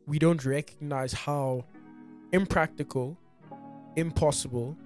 [0.05, 1.65] we don't recognize how
[2.31, 3.17] impractical,
[3.95, 4.77] impossible,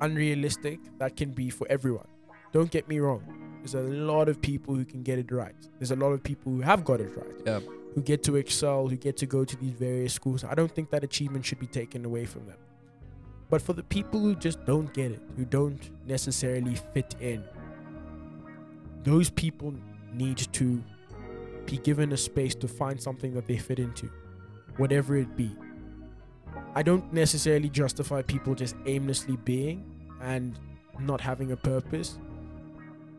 [0.00, 2.06] unrealistic that can be for everyone.
[2.52, 3.22] Don't get me wrong.
[3.60, 5.54] There's a lot of people who can get it right.
[5.78, 7.34] There's a lot of people who have got it right.
[7.46, 7.60] Yeah.
[7.94, 10.44] Who get to excel, who get to go to these various schools.
[10.44, 12.56] I don't think that achievement should be taken away from them.
[13.50, 17.44] But for the people who just don't get it, who don't necessarily fit in,
[19.04, 19.74] those people
[20.12, 20.82] need to
[21.66, 24.10] be given a space to find something that they fit into,
[24.78, 25.54] whatever it be.
[26.74, 29.84] I don't necessarily justify people just aimlessly being
[30.22, 30.58] and
[31.00, 32.18] not having a purpose,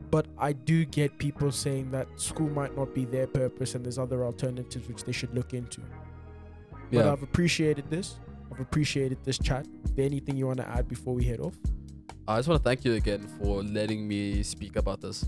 [0.10, 4.00] but I do get people saying that school might not be their purpose and there's
[4.00, 5.82] other alternatives which they should look into.
[6.92, 8.20] But I've appreciated this.
[8.52, 9.66] I've appreciated this chat.
[9.84, 11.56] Is there anything you want to add before we head off?
[12.28, 15.26] I just want to thank you again for letting me speak about this.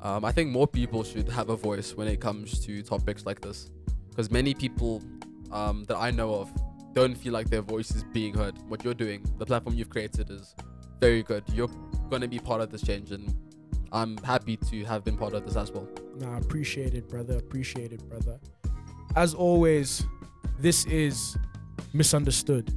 [0.00, 3.40] Um, I think more people should have a voice when it comes to topics like
[3.40, 3.70] this,
[4.08, 5.02] because many people
[5.50, 6.52] um, that I know of
[6.92, 8.54] don't feel like their voice is being heard.
[8.68, 10.54] What you're doing, the platform you've created, is
[11.00, 11.44] very good.
[11.52, 11.70] You're
[12.08, 13.34] going to be part of this change, and
[13.92, 15.88] I'm happy to have been part of this as well.
[16.18, 17.36] Nah, appreciate it, brother.
[17.36, 18.38] Appreciate it, brother.
[19.16, 20.04] As always,
[20.58, 21.36] this is
[21.92, 22.72] misunderstood.